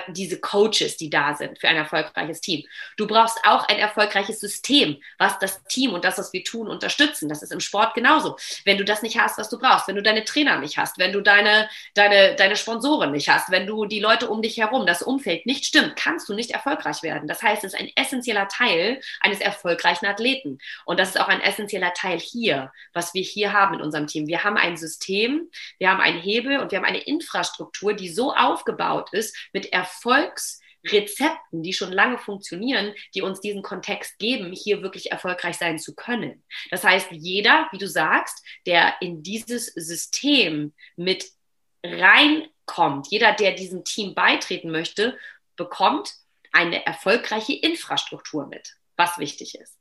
diese 0.08 0.40
Coaches, 0.40 0.96
die 0.96 1.10
da 1.10 1.34
sind 1.34 1.58
für 1.58 1.68
ein 1.68 1.76
erfolgreiches 1.76 2.40
Team. 2.40 2.64
Du 2.96 3.06
brauchst 3.06 3.38
auch 3.44 3.66
ein 3.68 3.78
erfolgreiches 3.78 4.40
System, 4.40 4.98
was 5.18 5.38
das 5.38 5.62
Team 5.64 5.94
und 5.94 6.04
das, 6.04 6.18
was 6.18 6.32
wir 6.32 6.44
tun, 6.44 6.68
unterstützen. 6.68 7.28
Das 7.28 7.42
ist 7.42 7.52
im 7.52 7.60
Sport 7.60 7.94
genauso. 7.94 8.36
Wenn 8.64 8.78
du 8.78 8.84
das 8.84 9.02
nicht 9.02 9.18
hast, 9.18 9.38
was 9.38 9.48
du 9.48 9.58
brauchst, 9.58 9.88
wenn 9.88 9.96
du 9.96 10.02
deine 10.02 10.24
Trainer 10.24 10.58
nicht 10.58 10.78
hast, 10.78 10.98
wenn 10.98 11.12
du 11.12 11.20
deine, 11.20 11.68
deine, 11.94 12.36
deine 12.36 12.56
Sponsoren 12.56 13.12
nicht 13.12 13.28
hast, 13.28 13.50
wenn 13.50 13.66
du 13.66 13.86
die 13.86 14.00
Leute 14.00 14.28
um 14.28 14.42
dich 14.42 14.58
herum, 14.58 14.86
das 14.86 15.02
Umfeld 15.02 15.46
nicht 15.46 15.64
stimmt, 15.64 15.96
kannst 15.96 16.28
du 16.28 16.34
nicht 16.34 16.50
erfolgreich 16.50 17.02
werden. 17.02 17.28
Das 17.28 17.42
heißt, 17.42 17.64
es 17.64 17.74
ist 17.74 17.80
ein 17.80 17.90
essentieller 17.96 18.48
Teil 18.48 19.00
eines 19.20 19.40
erfolgreichen 19.40 20.06
Athleten. 20.06 20.58
Und 20.84 21.00
das 21.00 21.10
ist 21.10 21.20
auch 21.20 21.28
ein 21.28 21.40
essentieller 21.40 21.94
Teil 21.94 22.18
hier, 22.18 22.72
was 22.92 23.14
wir 23.14 23.22
hier 23.22 23.52
haben 23.52 23.76
in 23.76 23.82
unserem 23.82 24.06
Team. 24.06 24.26
Wir 24.26 24.44
haben 24.44 24.56
ein 24.56 24.76
System, 24.76 25.48
wir 25.78 25.90
haben 25.90 26.00
einen 26.00 26.20
Hebel 26.20 26.58
und 26.58 26.70
wir 26.70 26.78
haben 26.78 26.84
eine 26.84 26.98
Infrastruktur, 26.98 27.94
die 27.94 28.08
so 28.08 28.34
aufgebaut 28.34 29.12
ist 29.12 29.36
mit 29.52 29.72
Erfolgsrezepten, 29.78 31.62
die 31.62 31.72
schon 31.72 31.92
lange 31.92 32.18
funktionieren, 32.18 32.94
die 33.14 33.22
uns 33.22 33.40
diesen 33.40 33.62
Kontext 33.62 34.18
geben, 34.18 34.52
hier 34.52 34.82
wirklich 34.82 35.12
erfolgreich 35.12 35.56
sein 35.56 35.78
zu 35.78 35.94
können. 35.94 36.44
Das 36.70 36.82
heißt, 36.84 37.08
jeder, 37.12 37.68
wie 37.70 37.78
du 37.78 37.86
sagst, 37.88 38.44
der 38.66 38.94
in 39.00 39.22
dieses 39.22 39.66
System 39.66 40.72
mit 40.96 41.26
reinkommt, 41.84 43.06
jeder, 43.10 43.32
der 43.32 43.52
diesem 43.52 43.84
Team 43.84 44.14
beitreten 44.14 44.70
möchte, 44.70 45.16
bekommt 45.56 46.14
eine 46.52 46.84
erfolgreiche 46.86 47.54
Infrastruktur 47.54 48.46
mit, 48.46 48.74
was 48.96 49.18
wichtig 49.18 49.54
ist. 49.54 49.77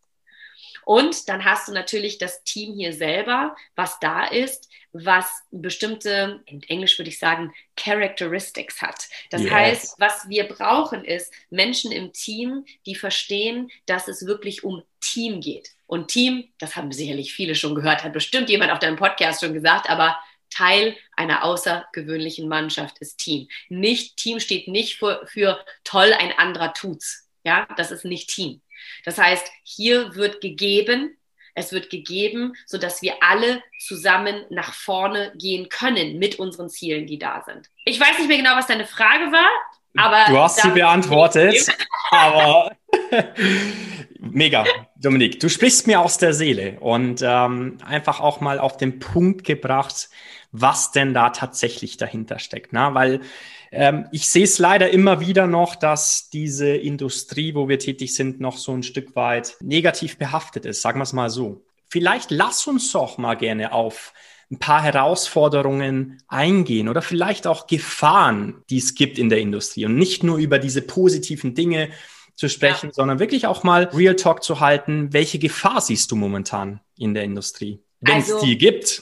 Und 0.88 1.28
dann 1.28 1.44
hast 1.44 1.68
du 1.68 1.74
natürlich 1.74 2.18
das 2.18 2.46
Team 2.46 2.74
hier 2.74 2.94
selber, 2.94 3.58
was 3.76 4.00
da 4.00 4.26
ist, 4.26 4.70
was 4.94 5.26
bestimmte, 5.52 6.42
in 6.46 6.64
Englisch 6.64 6.98
würde 6.98 7.10
ich 7.10 7.20
sagen, 7.20 7.54
Characteristics 7.76 8.82
hat. 8.82 9.10
Das 9.30 9.42
yes. 9.42 9.52
heißt, 9.52 10.00
was 10.00 10.30
wir 10.30 10.46
brauchen, 10.46 11.04
ist 11.04 11.34
Menschen 11.50 11.92
im 11.92 12.14
Team, 12.14 12.64
die 12.86 12.96
verstehen, 12.96 13.70
dass 13.86 14.08
es 14.08 14.26
wirklich 14.26 14.64
um 14.64 14.82
Team 15.02 15.42
geht. 15.42 15.72
Und 15.88 16.08
Team, 16.08 16.46
das 16.58 16.78
haben 16.78 16.94
sicherlich 16.94 17.34
viele 17.34 17.56
schon 17.56 17.76
gehört, 17.76 18.06
hat 18.06 18.14
bestimmt 18.14 18.50
jemand 18.50 18.72
auf 18.72 18.80
deinem 18.80 18.96
Podcast 18.96 19.42
schon 19.42 19.54
gesagt, 19.54 19.90
aber 19.90 20.18
Teil 20.50 20.96
einer 21.18 21.44
außergewöhnlichen 21.44 22.48
Mannschaft 22.48 23.00
ist 23.00 23.18
Team. 23.18 23.50
Nicht 23.68 24.16
Team 24.16 24.40
steht 24.40 24.70
nicht 24.70 24.98
für, 24.98 25.28
für 25.28 25.60
toll, 25.84 26.14
ein 26.18 26.32
anderer 26.38 26.74
tut's. 26.74 27.28
Ja, 27.44 27.68
das 27.76 27.92
ist 27.92 28.06
nicht 28.06 28.30
Team. 28.30 28.62
Das 29.06 29.18
heißt, 29.18 29.46
hier 29.64 30.16
wird 30.16 30.42
gegeben, 30.42 31.18
Es 31.60 31.72
wird 31.72 31.90
gegeben, 31.90 32.54
sodass 32.68 33.02
wir 33.02 33.16
alle 33.20 33.64
zusammen 33.80 34.46
nach 34.52 34.76
vorne 34.76 35.32
gehen 35.36 35.70
können 35.70 36.20
mit 36.20 36.38
unseren 36.38 36.70
Zielen, 36.70 37.08
die 37.08 37.18
da 37.18 37.42
sind. 37.48 37.70
Ich 37.84 38.00
weiß 38.00 38.20
nicht 38.20 38.28
mehr 38.28 38.38
genau, 38.38 38.56
was 38.56 38.68
deine 38.68 38.86
Frage 38.86 39.32
war, 39.32 39.50
aber. 39.98 40.32
Du 40.32 40.38
hast 40.38 40.62
sie 40.62 40.70
beantwortet, 40.70 41.68
aber. 42.12 42.76
Mega, 44.20 44.66
Dominik. 44.96 45.40
Du 45.40 45.50
sprichst 45.50 45.88
mir 45.88 46.00
aus 46.00 46.18
der 46.18 46.34
Seele 46.34 46.80
und 46.80 47.22
ähm, 47.24 47.80
einfach 47.86 48.20
auch 48.20 48.40
mal 48.40 48.60
auf 48.60 48.78
den 48.78 49.00
Punkt 49.00 49.44
gebracht, 49.44 50.10
was 50.52 50.92
denn 50.92 51.14
da 51.14 51.30
tatsächlich 51.32 51.98
dahinter 51.98 52.38
steckt. 52.40 52.74
Na? 52.74 52.94
Weil 52.94 53.22
ähm, 53.72 54.08
ich 54.12 54.30
sehe 54.30 54.44
es 54.44 54.60
leider 54.60 54.90
immer 54.90 55.20
wieder 55.20 55.48
noch, 55.48 55.76
dass 55.76 56.30
diese 56.30 56.70
Industrie, 56.70 57.56
wo 57.56 57.68
wir 57.68 57.80
tätig 57.80 58.16
sind, 58.16 58.40
noch 58.40 58.58
so 58.58 58.74
ein 58.74 58.84
Stück 58.84 59.16
weit 59.16 59.58
negativ 59.62 60.18
behaftet 60.18 60.66
ist. 60.66 60.82
Sagen 60.82 61.00
wir 61.00 61.04
es 61.04 61.14
mal 61.14 61.30
so. 61.30 61.66
Vielleicht 61.90 62.32
lass 62.32 62.68
uns 62.68 62.92
doch 62.92 63.18
mal 63.18 63.36
gerne 63.36 63.72
auf 63.72 64.14
ein 64.52 64.60
paar 64.60 64.82
Herausforderungen 64.82 66.22
eingehen 66.28 66.88
oder 66.88 67.02
vielleicht 67.02 67.48
auch 67.48 67.68
Gefahren, 67.68 68.64
die 68.70 68.78
es 68.78 68.96
gibt 68.96 69.18
in 69.18 69.30
der 69.30 69.40
Industrie 69.40 69.86
und 69.86 69.96
nicht 69.96 70.24
nur 70.24 70.38
über 70.38 70.58
diese 70.60 70.82
positiven 70.82 71.54
Dinge 71.54 71.90
zu 72.36 72.48
sprechen, 72.48 72.88
ja. 72.88 72.94
sondern 72.94 73.20
wirklich 73.20 73.48
auch 73.48 73.64
mal 73.64 73.86
Real 73.94 74.16
Talk 74.16 74.44
zu 74.44 74.60
halten. 74.60 75.12
Welche 75.12 75.40
Gefahr 75.40 75.82
siehst 75.82 76.12
du 76.12 76.16
momentan 76.16 76.80
in 76.98 77.14
der 77.14 77.24
Industrie? 77.24 77.82
Wenn 78.00 78.20
es 78.20 78.32
also, 78.32 78.46
die 78.46 78.58
gibt. 78.58 79.02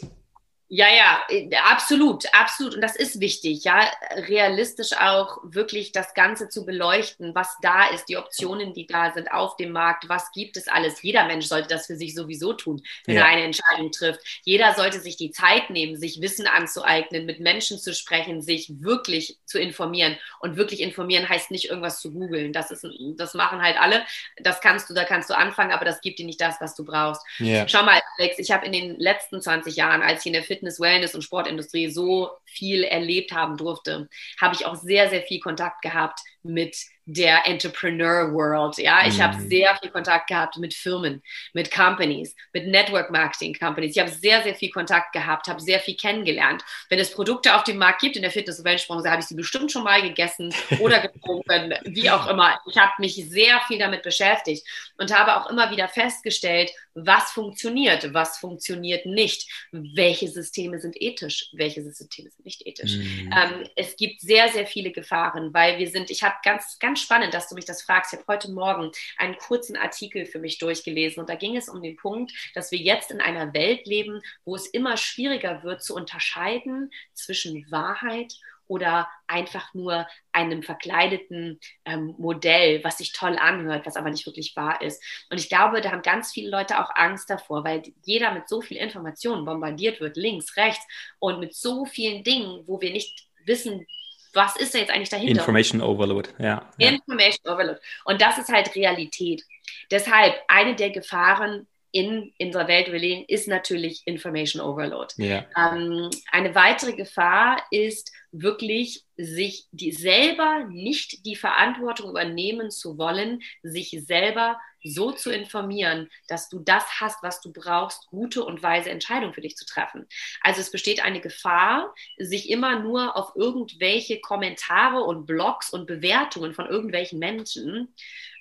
Ja, 0.68 0.88
ja, 0.90 1.24
äh, 1.30 1.48
absolut, 1.58 2.26
absolut. 2.34 2.74
Und 2.74 2.82
das 2.82 2.96
ist 2.96 3.20
wichtig, 3.20 3.66
ja, 3.66 3.88
realistisch 4.16 4.94
auch 4.98 5.38
wirklich 5.44 5.92
das 5.92 6.16
Ganze 6.16 6.50
zu 6.50 6.66
beleuchten, 6.66 7.36
was 7.36 7.56
da 7.62 7.86
ist, 7.90 8.06
die 8.06 8.18
Optionen, 8.18 8.74
die 8.74 8.88
da 8.88 9.14
sind 9.14 9.32
auf 9.32 9.58
dem 9.58 9.72
Markt, 9.72 10.10
was 10.10 10.32
gibt 10.32 10.58
es 10.58 10.68
alles. 10.68 11.04
Jeder 11.04 11.26
Mensch 11.26 11.46
sollte 11.46 11.68
das 11.68 11.86
für 11.86 11.96
sich 11.96 12.16
sowieso 12.16 12.54
tun, 12.54 12.82
wenn 13.06 13.16
ja. 13.16 13.22
er 13.22 13.28
eine 13.28 13.44
Entscheidung 13.44 13.92
trifft. 13.92 14.22
Jeder 14.44 14.74
sollte 14.74 15.00
sich 15.00 15.18
die 15.18 15.30
Zeit 15.30 15.70
nehmen, 15.70 15.98
sich 15.98 16.20
Wissen 16.20 16.48
anzueignen, 16.48 17.28
mit 17.28 17.40
Menschen 17.40 17.78
zu 17.78 17.94
sprechen, 17.94 18.42
sich 18.42 18.82
wirklich 18.82 19.38
zu 19.46 19.60
informieren. 19.60 20.18
Und 20.40 20.58
wirklich 20.58 20.82
informieren 20.82 21.30
heißt 21.30 21.52
nicht 21.52 21.70
irgendwas 21.70 22.00
zu 22.00 22.12
googeln. 22.12 22.54
Das 22.54 22.72
ist, 22.72 22.88
das 23.18 23.36
machen 23.36 23.62
halt 23.62 23.80
alle. 23.80 24.04
Das 24.38 24.62
kannst 24.62 24.90
du, 24.90 24.96
da 24.96 25.04
kannst 25.04 25.30
du 25.30 25.38
anfangen, 25.38 25.72
aber 25.72 25.86
das 25.86 26.02
gibt 26.02 26.18
dir 26.18 26.26
nicht 26.26 26.42
das, 26.42 26.60
was 26.60 26.74
du 26.74 26.84
brauchst. 26.84 27.22
Ja. 27.38 27.68
Schau 27.68 27.84
mal, 27.84 28.02
Alex, 28.18 28.40
ich 28.40 28.50
habe 28.52 28.66
in 28.66 28.72
den 28.72 29.00
letzten 29.00 29.42
20 29.42 29.76
Jahren, 29.76 30.02
als 30.02 30.22
ich 30.22 30.28
in 30.28 30.34
der 30.34 30.44
Fitness, 30.56 30.80
Wellness 30.80 31.16
und 31.16 31.22
Sportindustrie 31.22 31.90
so 31.90 32.30
viel 32.46 32.84
erlebt 32.84 33.34
haben 33.34 33.58
durfte, 33.58 34.08
habe 34.40 34.56
ich 34.56 34.66
auch 34.66 34.76
sehr, 34.76 35.10
sehr 35.10 35.22
viel 35.22 35.42
Kontakt 35.42 35.82
gehabt 35.82 36.20
mit 36.44 36.78
der 37.06 37.46
Entrepreneur 37.46 38.34
World. 38.34 38.78
Ja, 38.78 39.06
ich 39.06 39.18
mhm. 39.18 39.24
habe 39.24 39.42
sehr 39.42 39.76
viel 39.76 39.92
Kontakt 39.92 40.28
gehabt 40.28 40.58
mit 40.58 40.74
Firmen, 40.74 41.22
mit 41.54 41.72
Companies, 41.72 42.36
mit 42.54 42.68
Network 42.68 43.12
Marketing 43.12 43.54
Companies. 43.54 43.96
Ich 43.96 44.02
habe 44.02 44.10
sehr, 44.10 44.42
sehr 44.44 44.56
viel 44.56 44.72
Kontakt 44.72 45.14
gehabt, 45.14 45.48
habe 45.48 45.60
sehr 45.60 45.80
viel 45.80 45.96
kennengelernt. 45.96 46.64
Wenn 46.90 47.00
es 47.00 47.12
Produkte 47.12 47.56
auf 47.56 47.64
dem 47.64 47.78
Markt 47.78 48.02
gibt 48.02 48.16
in 48.16 48.22
der 48.22 48.32
Fitness- 48.32 48.60
und 48.60 48.66
Wellnessbranche, 48.66 49.10
habe 49.10 49.22
ich 49.22 49.28
sie 49.28 49.36
bestimmt 49.36 49.72
schon 49.72 49.84
mal 49.84 50.02
gegessen 50.02 50.54
oder 50.80 51.00
getrunken, 51.00 51.74
wie 51.86 52.10
auch 52.10 52.28
immer. 52.28 52.60
Ich 52.70 52.78
habe 52.78 52.94
mich 53.00 53.16
sehr 53.16 53.60
viel 53.68 53.78
damit 53.78 54.02
beschäftigt 54.02 54.66
und 54.98 55.14
habe 55.14 55.36
auch 55.36 55.50
immer 55.50 55.70
wieder 55.70 55.88
festgestellt, 55.88 56.72
was 56.96 57.32
funktioniert, 57.32 58.14
was 58.14 58.38
funktioniert 58.38 59.06
nicht, 59.06 59.68
welche 59.72 60.30
Systeme 60.30 60.80
sind 60.80 61.00
ethisch, 61.00 61.50
welche 61.54 61.84
Systeme 61.84 62.30
sind 62.30 62.46
nicht 62.46 62.66
ethisch. 62.66 62.96
Mhm. 62.96 63.32
Ähm, 63.36 63.70
es 63.76 63.98
gibt 63.98 64.22
sehr, 64.22 64.48
sehr 64.48 64.66
viele 64.66 64.92
Gefahren, 64.92 65.54
weil 65.54 65.78
wir 65.78 65.90
sind, 65.90 66.10
ich 66.10 66.24
habe 66.24 66.36
ganz, 66.44 66.80
ganz 66.80 67.02
spannend, 67.02 67.34
dass 67.34 67.50
du 67.50 67.56
mich 67.56 67.66
das 67.66 67.82
fragst. 67.82 68.14
Ich 68.14 68.20
habe 68.20 68.34
heute 68.34 68.50
Morgen 68.52 68.92
einen 69.18 69.38
kurzen 69.38 69.76
Artikel 69.76 70.26
für 70.26 70.40
mich 70.40 70.58
durchgelesen 70.58 71.20
und 71.20 71.30
da 71.30 71.36
ging 71.36 71.58
es 71.58 71.68
um 71.68 71.82
den 71.82 71.98
Punkt, 71.98 72.32
dass 72.56 72.72
wir 72.72 72.80
jetzt 72.80 73.12
in 73.12 73.20
einer 73.20 73.54
Welt 73.54 73.86
leben, 73.86 74.22
wo 74.46 74.56
es 74.56 74.68
immer 74.68 74.96
schwieriger 74.96 75.64
wird 75.64 75.84
zu 75.84 75.96
unterscheiden 75.96 76.92
zwischen 77.14 77.70
Wahrheit 77.70 78.36
oder 78.68 79.08
einfach 79.28 79.74
nur 79.74 80.08
einem 80.32 80.64
verkleideten 80.64 81.60
ähm, 81.86 82.16
Modell, 82.18 82.84
was 82.84 82.98
sich 82.98 83.14
toll 83.14 83.38
anhört, 83.40 83.86
was 83.86 83.96
aber 83.96 84.10
nicht 84.10 84.26
wirklich 84.26 84.56
wahr 84.56 84.82
ist. 84.82 85.04
Und 85.30 85.40
ich 85.40 85.50
glaube, 85.50 85.82
da 85.82 85.92
haben 85.92 86.02
ganz 86.02 86.32
viele 86.32 86.50
Leute 86.50 86.80
auch 86.80 86.90
Angst 86.96 87.30
davor, 87.30 87.64
weil 87.64 87.84
jeder 88.04 88.32
mit 88.34 88.50
so 88.50 88.62
viel 88.62 88.78
Informationen 88.78 89.46
bombardiert 89.46 90.00
wird, 90.02 90.18
links, 90.18 90.58
rechts 90.58 90.86
und 91.20 91.40
mit 91.40 91.56
so 91.56 91.86
vielen 91.86 92.24
Dingen, 92.24 92.64
wo 92.66 92.82
wir 92.82 92.92
nicht 92.92 93.28
wissen, 93.46 93.86
was 94.34 94.56
ist 94.58 94.76
da 94.76 94.80
jetzt 94.80 94.92
eigentlich 94.92 95.10
dahinter? 95.10 95.40
Information 95.40 95.82
Overload, 95.82 96.30
ja. 96.40 96.70
Information 96.78 97.42
ja. 97.46 97.54
Overload. 97.54 97.80
Und 98.04 98.22
das 98.22 98.38
ist 98.38 98.50
halt 98.50 98.76
Realität. 98.76 99.44
Deshalb 99.90 100.36
eine 100.48 100.76
der 100.76 100.90
Gefahren 100.90 101.68
in, 101.96 102.34
unserer 102.42 102.68
Welt, 102.68 102.92
wir 102.92 103.00
leben, 103.00 103.24
ist 103.30 103.48
natürlich 103.48 104.02
Information 104.06 104.62
Overload. 104.62 105.14
Ja. 105.16 105.46
Ähm, 105.58 106.10
eine 106.30 106.54
weitere 106.54 106.92
Gefahr 106.92 107.64
ist 107.72 108.12
wirklich, 108.34 109.06
sich 109.16 109.68
die 109.72 109.94
selber 109.94 110.66
nicht 110.70 111.26
die 111.26 111.38
Verantwortung 111.38 112.10
übernehmen 112.10 112.70
zu 112.70 112.98
wollen, 112.98 113.42
sich 113.64 113.98
selber 114.06 114.60
so 114.84 115.14
zu 115.14 115.32
informieren, 115.32 116.10
dass 116.28 116.50
du 116.50 116.60
das 116.60 116.84
hast, 117.00 117.24
was 117.24 117.40
du 117.40 117.54
brauchst, 117.54 118.08
gute 118.08 118.44
und 118.44 118.62
weise 118.62 118.90
Entscheidungen 118.90 119.34
für 119.34 119.42
dich 119.42 119.56
zu 119.56 119.66
treffen. 119.66 120.06
Also 120.42 120.60
es 120.60 120.72
besteht 120.72 121.02
eine 121.02 121.22
Gefahr, 121.22 121.96
sich 122.18 122.50
immer 122.50 122.78
nur 122.80 123.16
auf 123.16 123.32
irgendwelche 123.36 124.20
Kommentare 124.20 125.02
und 125.02 125.26
Blogs 125.26 125.72
und 125.72 125.88
Bewertungen 125.88 126.54
von 126.54 126.68
irgendwelchen 126.68 127.20
Menschen 127.20 127.94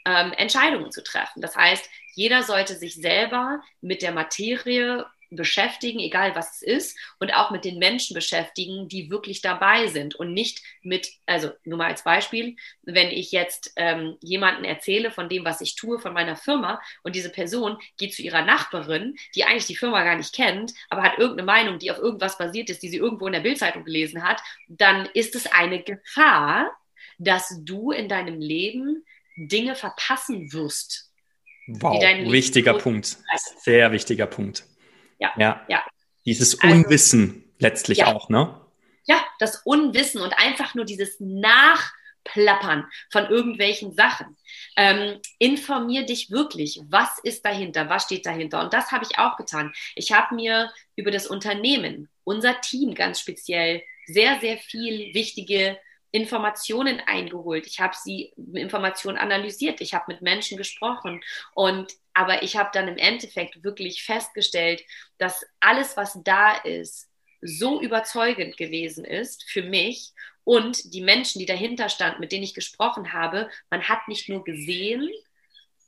ähm, 0.04 0.32
Entscheidungen 0.32 0.90
zu 0.90 1.02
treffen. 1.02 1.40
Das 1.40 1.56
heißt, 1.56 1.88
jeder 2.14 2.42
sollte 2.42 2.76
sich 2.76 2.94
selber 2.94 3.62
mit 3.80 4.02
der 4.02 4.12
Materie 4.12 5.04
beschäftigen, 5.36 5.98
egal 5.98 6.34
was 6.34 6.56
es 6.56 6.62
ist, 6.62 6.98
und 7.18 7.34
auch 7.34 7.50
mit 7.50 7.64
den 7.64 7.78
Menschen 7.78 8.14
beschäftigen, 8.14 8.88
die 8.88 9.10
wirklich 9.10 9.40
dabei 9.42 9.88
sind 9.88 10.14
und 10.14 10.32
nicht 10.32 10.62
mit, 10.82 11.10
also 11.26 11.50
nur 11.64 11.78
mal 11.78 11.88
als 11.90 12.04
Beispiel, 12.04 12.56
wenn 12.82 13.10
ich 13.10 13.32
jetzt 13.32 13.72
ähm, 13.76 14.16
jemanden 14.20 14.64
erzähle 14.64 15.10
von 15.10 15.28
dem, 15.28 15.44
was 15.44 15.60
ich 15.60 15.76
tue, 15.76 15.98
von 15.98 16.12
meiner 16.12 16.36
Firma 16.36 16.80
und 17.02 17.14
diese 17.14 17.30
Person 17.30 17.78
geht 17.98 18.14
zu 18.14 18.22
ihrer 18.22 18.42
Nachbarin, 18.42 19.16
die 19.34 19.44
eigentlich 19.44 19.66
die 19.66 19.76
Firma 19.76 20.04
gar 20.04 20.16
nicht 20.16 20.34
kennt, 20.34 20.72
aber 20.88 21.02
hat 21.02 21.18
irgendeine 21.18 21.46
Meinung, 21.46 21.78
die 21.78 21.90
auf 21.90 21.98
irgendwas 21.98 22.38
basiert 22.38 22.70
ist, 22.70 22.82
die 22.82 22.88
sie 22.88 22.98
irgendwo 22.98 23.26
in 23.26 23.32
der 23.32 23.40
Bildzeitung 23.40 23.84
gelesen 23.84 24.22
hat, 24.22 24.40
dann 24.68 25.06
ist 25.14 25.34
es 25.34 25.46
eine 25.46 25.82
Gefahr, 25.82 26.70
dass 27.18 27.60
du 27.62 27.92
in 27.92 28.08
deinem 28.08 28.40
Leben 28.40 29.04
Dinge 29.36 29.74
verpassen 29.74 30.52
wirst. 30.52 31.10
Wow, 31.66 32.00
wichtiger 32.30 32.74
Punkt. 32.74 33.16
Sehr 33.58 33.90
wichtiger 33.92 34.26
Punkt. 34.26 34.64
Ja, 35.18 35.32
ja. 35.36 35.64
ja. 35.68 35.82
Dieses 36.26 36.60
also, 36.60 36.74
Unwissen 36.74 37.44
letztlich 37.58 37.98
ja. 37.98 38.14
auch, 38.14 38.28
ne? 38.28 38.60
Ja, 39.06 39.24
das 39.38 39.62
Unwissen 39.64 40.20
und 40.20 40.32
einfach 40.38 40.74
nur 40.74 40.84
dieses 40.84 41.16
Nachplappern 41.20 42.86
von 43.10 43.26
irgendwelchen 43.26 43.94
Sachen. 43.94 44.36
Ähm, 44.76 45.20
informier 45.38 46.06
dich 46.06 46.30
wirklich, 46.30 46.80
was 46.88 47.18
ist 47.22 47.44
dahinter, 47.44 47.88
was 47.88 48.04
steht 48.04 48.26
dahinter. 48.26 48.62
Und 48.62 48.72
das 48.72 48.92
habe 48.92 49.04
ich 49.08 49.18
auch 49.18 49.36
getan. 49.36 49.72
Ich 49.94 50.12
habe 50.12 50.34
mir 50.34 50.70
über 50.96 51.10
das 51.10 51.26
Unternehmen, 51.26 52.08
unser 52.24 52.60
Team 52.60 52.94
ganz 52.94 53.20
speziell, 53.20 53.82
sehr, 54.06 54.40
sehr 54.40 54.58
viel 54.58 55.14
wichtige 55.14 55.78
Informationen 56.14 57.00
eingeholt. 57.00 57.66
Ich 57.66 57.80
habe 57.80 57.96
sie 58.00 58.32
Informationen 58.54 59.18
analysiert. 59.18 59.80
Ich 59.80 59.94
habe 59.94 60.04
mit 60.12 60.22
Menschen 60.22 60.56
gesprochen 60.56 61.20
und 61.54 61.92
aber 62.12 62.44
ich 62.44 62.56
habe 62.56 62.70
dann 62.72 62.86
im 62.86 62.98
Endeffekt 62.98 63.64
wirklich 63.64 64.04
festgestellt, 64.04 64.84
dass 65.18 65.44
alles, 65.58 65.96
was 65.96 66.16
da 66.22 66.52
ist, 66.58 67.10
so 67.42 67.80
überzeugend 67.82 68.56
gewesen 68.56 69.04
ist 69.04 69.42
für 69.50 69.62
mich 69.62 70.12
und 70.44 70.94
die 70.94 71.00
Menschen, 71.00 71.40
die 71.40 71.46
dahinter 71.46 71.88
standen, 71.88 72.20
mit 72.20 72.30
denen 72.30 72.44
ich 72.44 72.54
gesprochen 72.54 73.12
habe, 73.12 73.50
man 73.68 73.82
hat 73.82 74.06
nicht 74.06 74.28
nur 74.28 74.44
gesehen, 74.44 75.10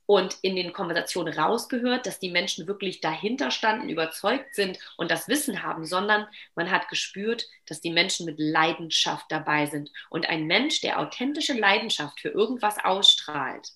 und 0.07 0.37
in 0.43 0.57
den 0.57 0.73
Konversationen 0.73 1.35
rausgehört, 1.35 2.07
dass 2.07 2.19
die 2.19 2.31
Menschen 2.31 2.67
wirklich 2.67 3.01
dahinter 3.01 3.51
standen, 3.51 3.89
überzeugt 3.89 4.55
sind 4.55 4.79
und 4.97 5.11
das 5.11 5.29
Wissen 5.29 5.63
haben, 5.63 5.85
sondern 5.85 6.27
man 6.55 6.71
hat 6.71 6.89
gespürt, 6.89 7.47
dass 7.67 7.81
die 7.81 7.91
Menschen 7.91 8.25
mit 8.25 8.37
Leidenschaft 8.39 9.27
dabei 9.29 9.67
sind. 9.67 9.91
Und 10.09 10.29
ein 10.29 10.47
Mensch, 10.47 10.81
der 10.81 11.01
authentische 11.01 11.55
Leidenschaft 11.55 12.21
für 12.21 12.29
irgendwas 12.29 12.83
ausstrahlt, 12.83 13.69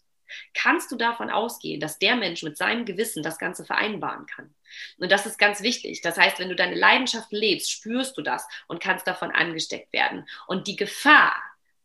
kannst 0.54 0.92
du 0.92 0.96
davon 0.96 1.30
ausgehen, 1.30 1.80
dass 1.80 1.98
der 1.98 2.16
Mensch 2.16 2.42
mit 2.42 2.56
seinem 2.56 2.84
Gewissen 2.84 3.22
das 3.22 3.38
Ganze 3.38 3.64
vereinbaren 3.64 4.26
kann. 4.26 4.54
Und 4.98 5.10
das 5.10 5.26
ist 5.26 5.38
ganz 5.38 5.62
wichtig. 5.62 6.00
Das 6.02 6.16
heißt, 6.16 6.38
wenn 6.38 6.48
du 6.48 6.54
deine 6.54 6.76
Leidenschaft 6.76 7.32
lebst, 7.32 7.70
spürst 7.70 8.16
du 8.16 8.22
das 8.22 8.46
und 8.68 8.80
kannst 8.80 9.06
davon 9.08 9.32
angesteckt 9.32 9.92
werden. 9.92 10.28
Und 10.46 10.68
die 10.68 10.76
Gefahr, 10.76 11.34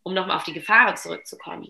um 0.03 0.13
nochmal 0.13 0.38
auf 0.38 0.43
die 0.43 0.53
Gefahren 0.53 0.95
zurückzukommen, 0.97 1.67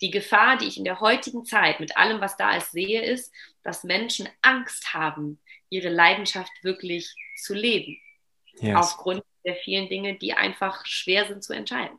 die 0.00 0.10
Gefahr, 0.10 0.56
die 0.56 0.66
ich 0.66 0.78
in 0.78 0.84
der 0.84 1.00
heutigen 1.00 1.44
Zeit 1.44 1.80
mit 1.80 1.96
allem, 1.96 2.20
was 2.20 2.36
da 2.36 2.56
ist, 2.56 2.72
sehe, 2.72 3.02
ist, 3.02 3.32
dass 3.62 3.84
Menschen 3.84 4.28
Angst 4.42 4.94
haben, 4.94 5.38
ihre 5.68 5.88
Leidenschaft 5.88 6.52
wirklich 6.62 7.14
zu 7.36 7.54
leben. 7.54 7.98
Yes. 8.60 8.76
Aufgrund 8.76 9.22
der 9.44 9.56
vielen 9.56 9.88
Dinge, 9.88 10.16
die 10.16 10.34
einfach 10.34 10.84
schwer 10.84 11.26
sind 11.26 11.42
zu 11.42 11.52
entscheiden. 11.52 11.98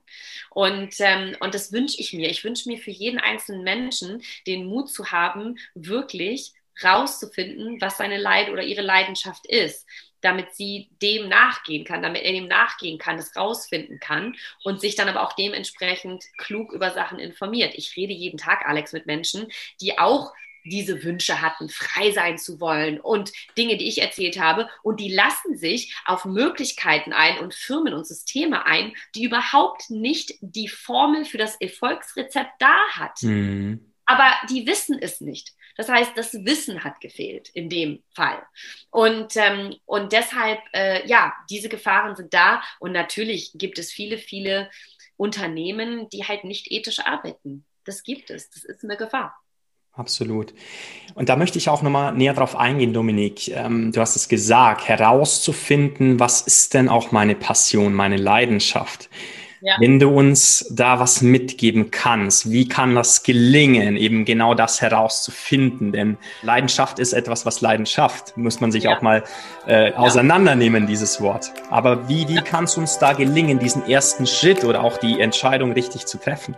Und, 0.49 0.93
ähm, 0.99 1.35
und 1.39 1.55
das 1.55 1.71
wünsche 1.71 1.99
ich 1.99 2.13
mir. 2.13 2.29
Ich 2.29 2.43
wünsche 2.43 2.69
mir 2.69 2.77
für 2.77 2.91
jeden 2.91 3.19
einzelnen 3.19 3.63
Menschen 3.63 4.21
den 4.45 4.67
Mut 4.67 4.89
zu 4.89 5.11
haben, 5.11 5.57
wirklich 5.73 6.53
rauszufinden, 6.83 7.81
was 7.81 7.97
seine 7.97 8.17
Leid 8.17 8.49
oder 8.49 8.63
ihre 8.63 8.81
Leidenschaft 8.81 9.45
ist 9.47 9.87
damit 10.21 10.55
sie 10.55 10.89
dem 11.01 11.27
nachgehen 11.27 11.83
kann, 11.83 12.01
damit 12.01 12.23
er 12.23 12.31
dem 12.31 12.47
nachgehen 12.47 12.97
kann, 12.97 13.17
es 13.17 13.35
rausfinden 13.35 13.99
kann 13.99 14.35
und 14.63 14.81
sich 14.81 14.95
dann 14.95 15.09
aber 15.09 15.23
auch 15.23 15.33
dementsprechend 15.33 16.25
klug 16.37 16.71
über 16.71 16.91
Sachen 16.91 17.19
informiert. 17.19 17.73
Ich 17.75 17.95
rede 17.95 18.13
jeden 18.13 18.37
Tag, 18.37 18.65
Alex, 18.67 18.93
mit 18.93 19.05
Menschen, 19.05 19.51
die 19.81 19.97
auch 19.99 20.31
diese 20.63 21.03
Wünsche 21.03 21.41
hatten, 21.41 21.69
frei 21.69 22.11
sein 22.11 22.37
zu 22.37 22.59
wollen 22.59 22.99
und 22.99 23.31
Dinge, 23.57 23.77
die 23.77 23.87
ich 23.87 24.01
erzählt 24.01 24.39
habe. 24.39 24.69
Und 24.83 24.99
die 24.99 25.13
lassen 25.13 25.57
sich 25.57 25.95
auf 26.05 26.25
Möglichkeiten 26.25 27.13
ein 27.13 27.39
und 27.39 27.53
Firmen 27.53 27.93
und 27.93 28.05
Systeme 28.05 28.65
ein, 28.65 28.93
die 29.15 29.23
überhaupt 29.23 29.89
nicht 29.89 30.35
die 30.41 30.67
Formel 30.67 31.25
für 31.25 31.37
das 31.37 31.55
Erfolgsrezept 31.55 32.51
da 32.59 32.77
hat. 32.91 33.23
Mhm. 33.23 33.91
Aber 34.05 34.31
die 34.49 34.67
wissen 34.67 34.99
es 34.99 35.21
nicht. 35.21 35.53
Das 35.77 35.89
heißt, 35.89 36.11
das 36.15 36.33
Wissen 36.33 36.83
hat 36.83 36.99
gefehlt 37.01 37.49
in 37.49 37.69
dem 37.69 38.03
Fall. 38.13 38.41
Und, 38.89 39.35
ähm, 39.35 39.75
und 39.85 40.11
deshalb, 40.11 40.59
äh, 40.73 41.07
ja, 41.07 41.33
diese 41.49 41.69
Gefahren 41.69 42.15
sind 42.15 42.33
da. 42.33 42.61
Und 42.79 42.91
natürlich 42.91 43.51
gibt 43.55 43.79
es 43.79 43.91
viele, 43.91 44.17
viele 44.17 44.69
Unternehmen, 45.17 46.09
die 46.09 46.23
halt 46.23 46.43
nicht 46.43 46.71
ethisch 46.71 46.99
arbeiten. 46.99 47.65
Das 47.85 48.03
gibt 48.03 48.29
es. 48.29 48.49
Das 48.49 48.63
ist 48.63 48.83
eine 48.83 48.97
Gefahr. 48.97 49.35
Absolut. 49.93 50.53
Und 51.15 51.27
da 51.27 51.35
möchte 51.35 51.57
ich 51.57 51.67
auch 51.67 51.81
nochmal 51.81 52.13
näher 52.13 52.33
drauf 52.33 52.55
eingehen, 52.55 52.93
Dominik. 52.93 53.49
Ähm, 53.49 53.91
du 53.91 53.99
hast 53.99 54.15
es 54.15 54.29
gesagt, 54.29 54.87
herauszufinden, 54.87 56.19
was 56.19 56.41
ist 56.41 56.73
denn 56.73 56.87
auch 56.87 57.11
meine 57.11 57.35
Passion, 57.35 57.93
meine 57.93 58.15
Leidenschaft. 58.15 59.09
Ja. 59.63 59.75
Wenn 59.79 59.99
du 59.99 60.09
uns 60.09 60.65
da 60.71 60.99
was 60.99 61.21
mitgeben 61.21 61.91
kannst, 61.91 62.49
wie 62.49 62.67
kann 62.67 62.95
das 62.95 63.21
gelingen, 63.21 63.95
eben 63.95 64.25
genau 64.25 64.55
das 64.55 64.81
herauszufinden? 64.81 65.91
Denn 65.91 66.17
Leidenschaft 66.41 66.97
ist 66.97 67.13
etwas, 67.13 67.45
was 67.45 67.61
Leidenschaft, 67.61 68.35
muss 68.37 68.59
man 68.59 68.71
sich 68.71 68.85
ja. 68.85 68.97
auch 68.97 69.03
mal 69.03 69.23
äh, 69.67 69.93
auseinandernehmen, 69.93 70.87
dieses 70.87 71.21
Wort. 71.21 71.51
Aber 71.69 72.09
wie, 72.09 72.27
wie 72.27 72.41
kann 72.41 72.63
es 72.63 72.75
uns 72.75 72.97
da 72.97 73.13
gelingen, 73.13 73.59
diesen 73.59 73.87
ersten 73.87 74.25
Schritt 74.25 74.63
oder 74.63 74.83
auch 74.83 74.97
die 74.97 75.21
Entscheidung 75.21 75.73
richtig 75.73 76.07
zu 76.07 76.17
treffen? 76.17 76.55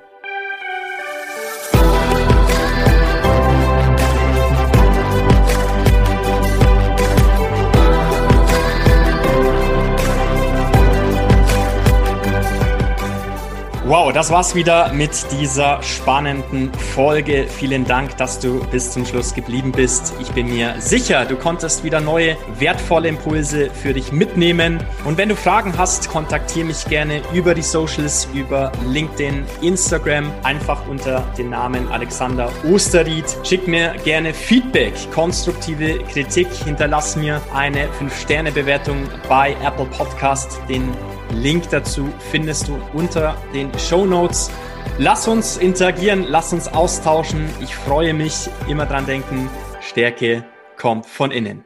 Das 14.14 14.30
war's 14.30 14.54
wieder 14.54 14.94
mit 14.94 15.12
dieser 15.32 15.82
spannenden 15.82 16.72
Folge. 16.74 17.48
Vielen 17.48 17.86
Dank, 17.86 18.16
dass 18.18 18.40
du 18.40 18.64
bis 18.66 18.92
zum 18.92 19.06
Schluss 19.08 19.34
geblieben 19.34 19.72
bist. 19.72 20.14
Ich 20.22 20.30
bin 20.32 20.54
mir 20.54 20.76
sicher, 20.78 21.26
du 21.26 21.36
konntest 21.36 21.84
wieder 21.84 22.00
neue, 22.00 22.38
wertvolle 22.60 23.10
Impulse 23.10 23.72
für 23.72 23.94
dich 23.94 24.12
mitnehmen. 24.12 24.84
Und 25.04 25.18
wenn 25.18 25.30
du 25.30 25.36
Fragen 25.36 25.74
hast, 25.78 26.10
kontaktiere 26.10 26.68
mich 26.68 26.86
gerne 26.86 27.22
über 27.34 27.56
die 27.56 27.64
Socials, 27.64 28.28
über 28.36 28.72
LinkedIn, 28.86 29.46
Instagram, 29.62 30.32
einfach 30.44 30.88
unter 30.88 31.22
dem 31.38 31.50
Namen 31.50 31.92
Alexander 31.92 32.52
Osterried. 32.72 33.26
Schick 33.44 33.68
mir 33.68 33.96
gerne 34.04 34.34
Feedback, 34.34 34.94
konstruktive 35.12 35.98
Kritik, 36.12 36.48
hinterlass 36.64 37.16
mir 37.16 37.42
eine 37.54 37.88
5-Sterne-Bewertung 38.00 39.10
bei 39.28 39.56
Apple 39.64 39.86
Podcast. 39.86 40.60
Den 40.70 40.92
Link 41.34 41.70
dazu 41.70 42.08
findest 42.32 42.68
du 42.68 42.80
unter 42.94 43.36
den 43.54 43.72
Show 43.78 44.06
Notes. 44.06 44.52
Lass 44.98 45.28
uns 45.28 45.58
interagieren, 45.58 46.26
lass 46.28 46.54
uns 46.54 46.68
austauschen. 46.68 47.50
Ich 47.62 47.76
freue 47.76 48.14
mich. 48.14 48.50
Immer 48.68 48.86
dran 48.86 49.06
denken, 49.06 49.50
Stärke 49.82 50.46
kommt 50.78 51.06
von 51.06 51.32
innen. 51.32 51.66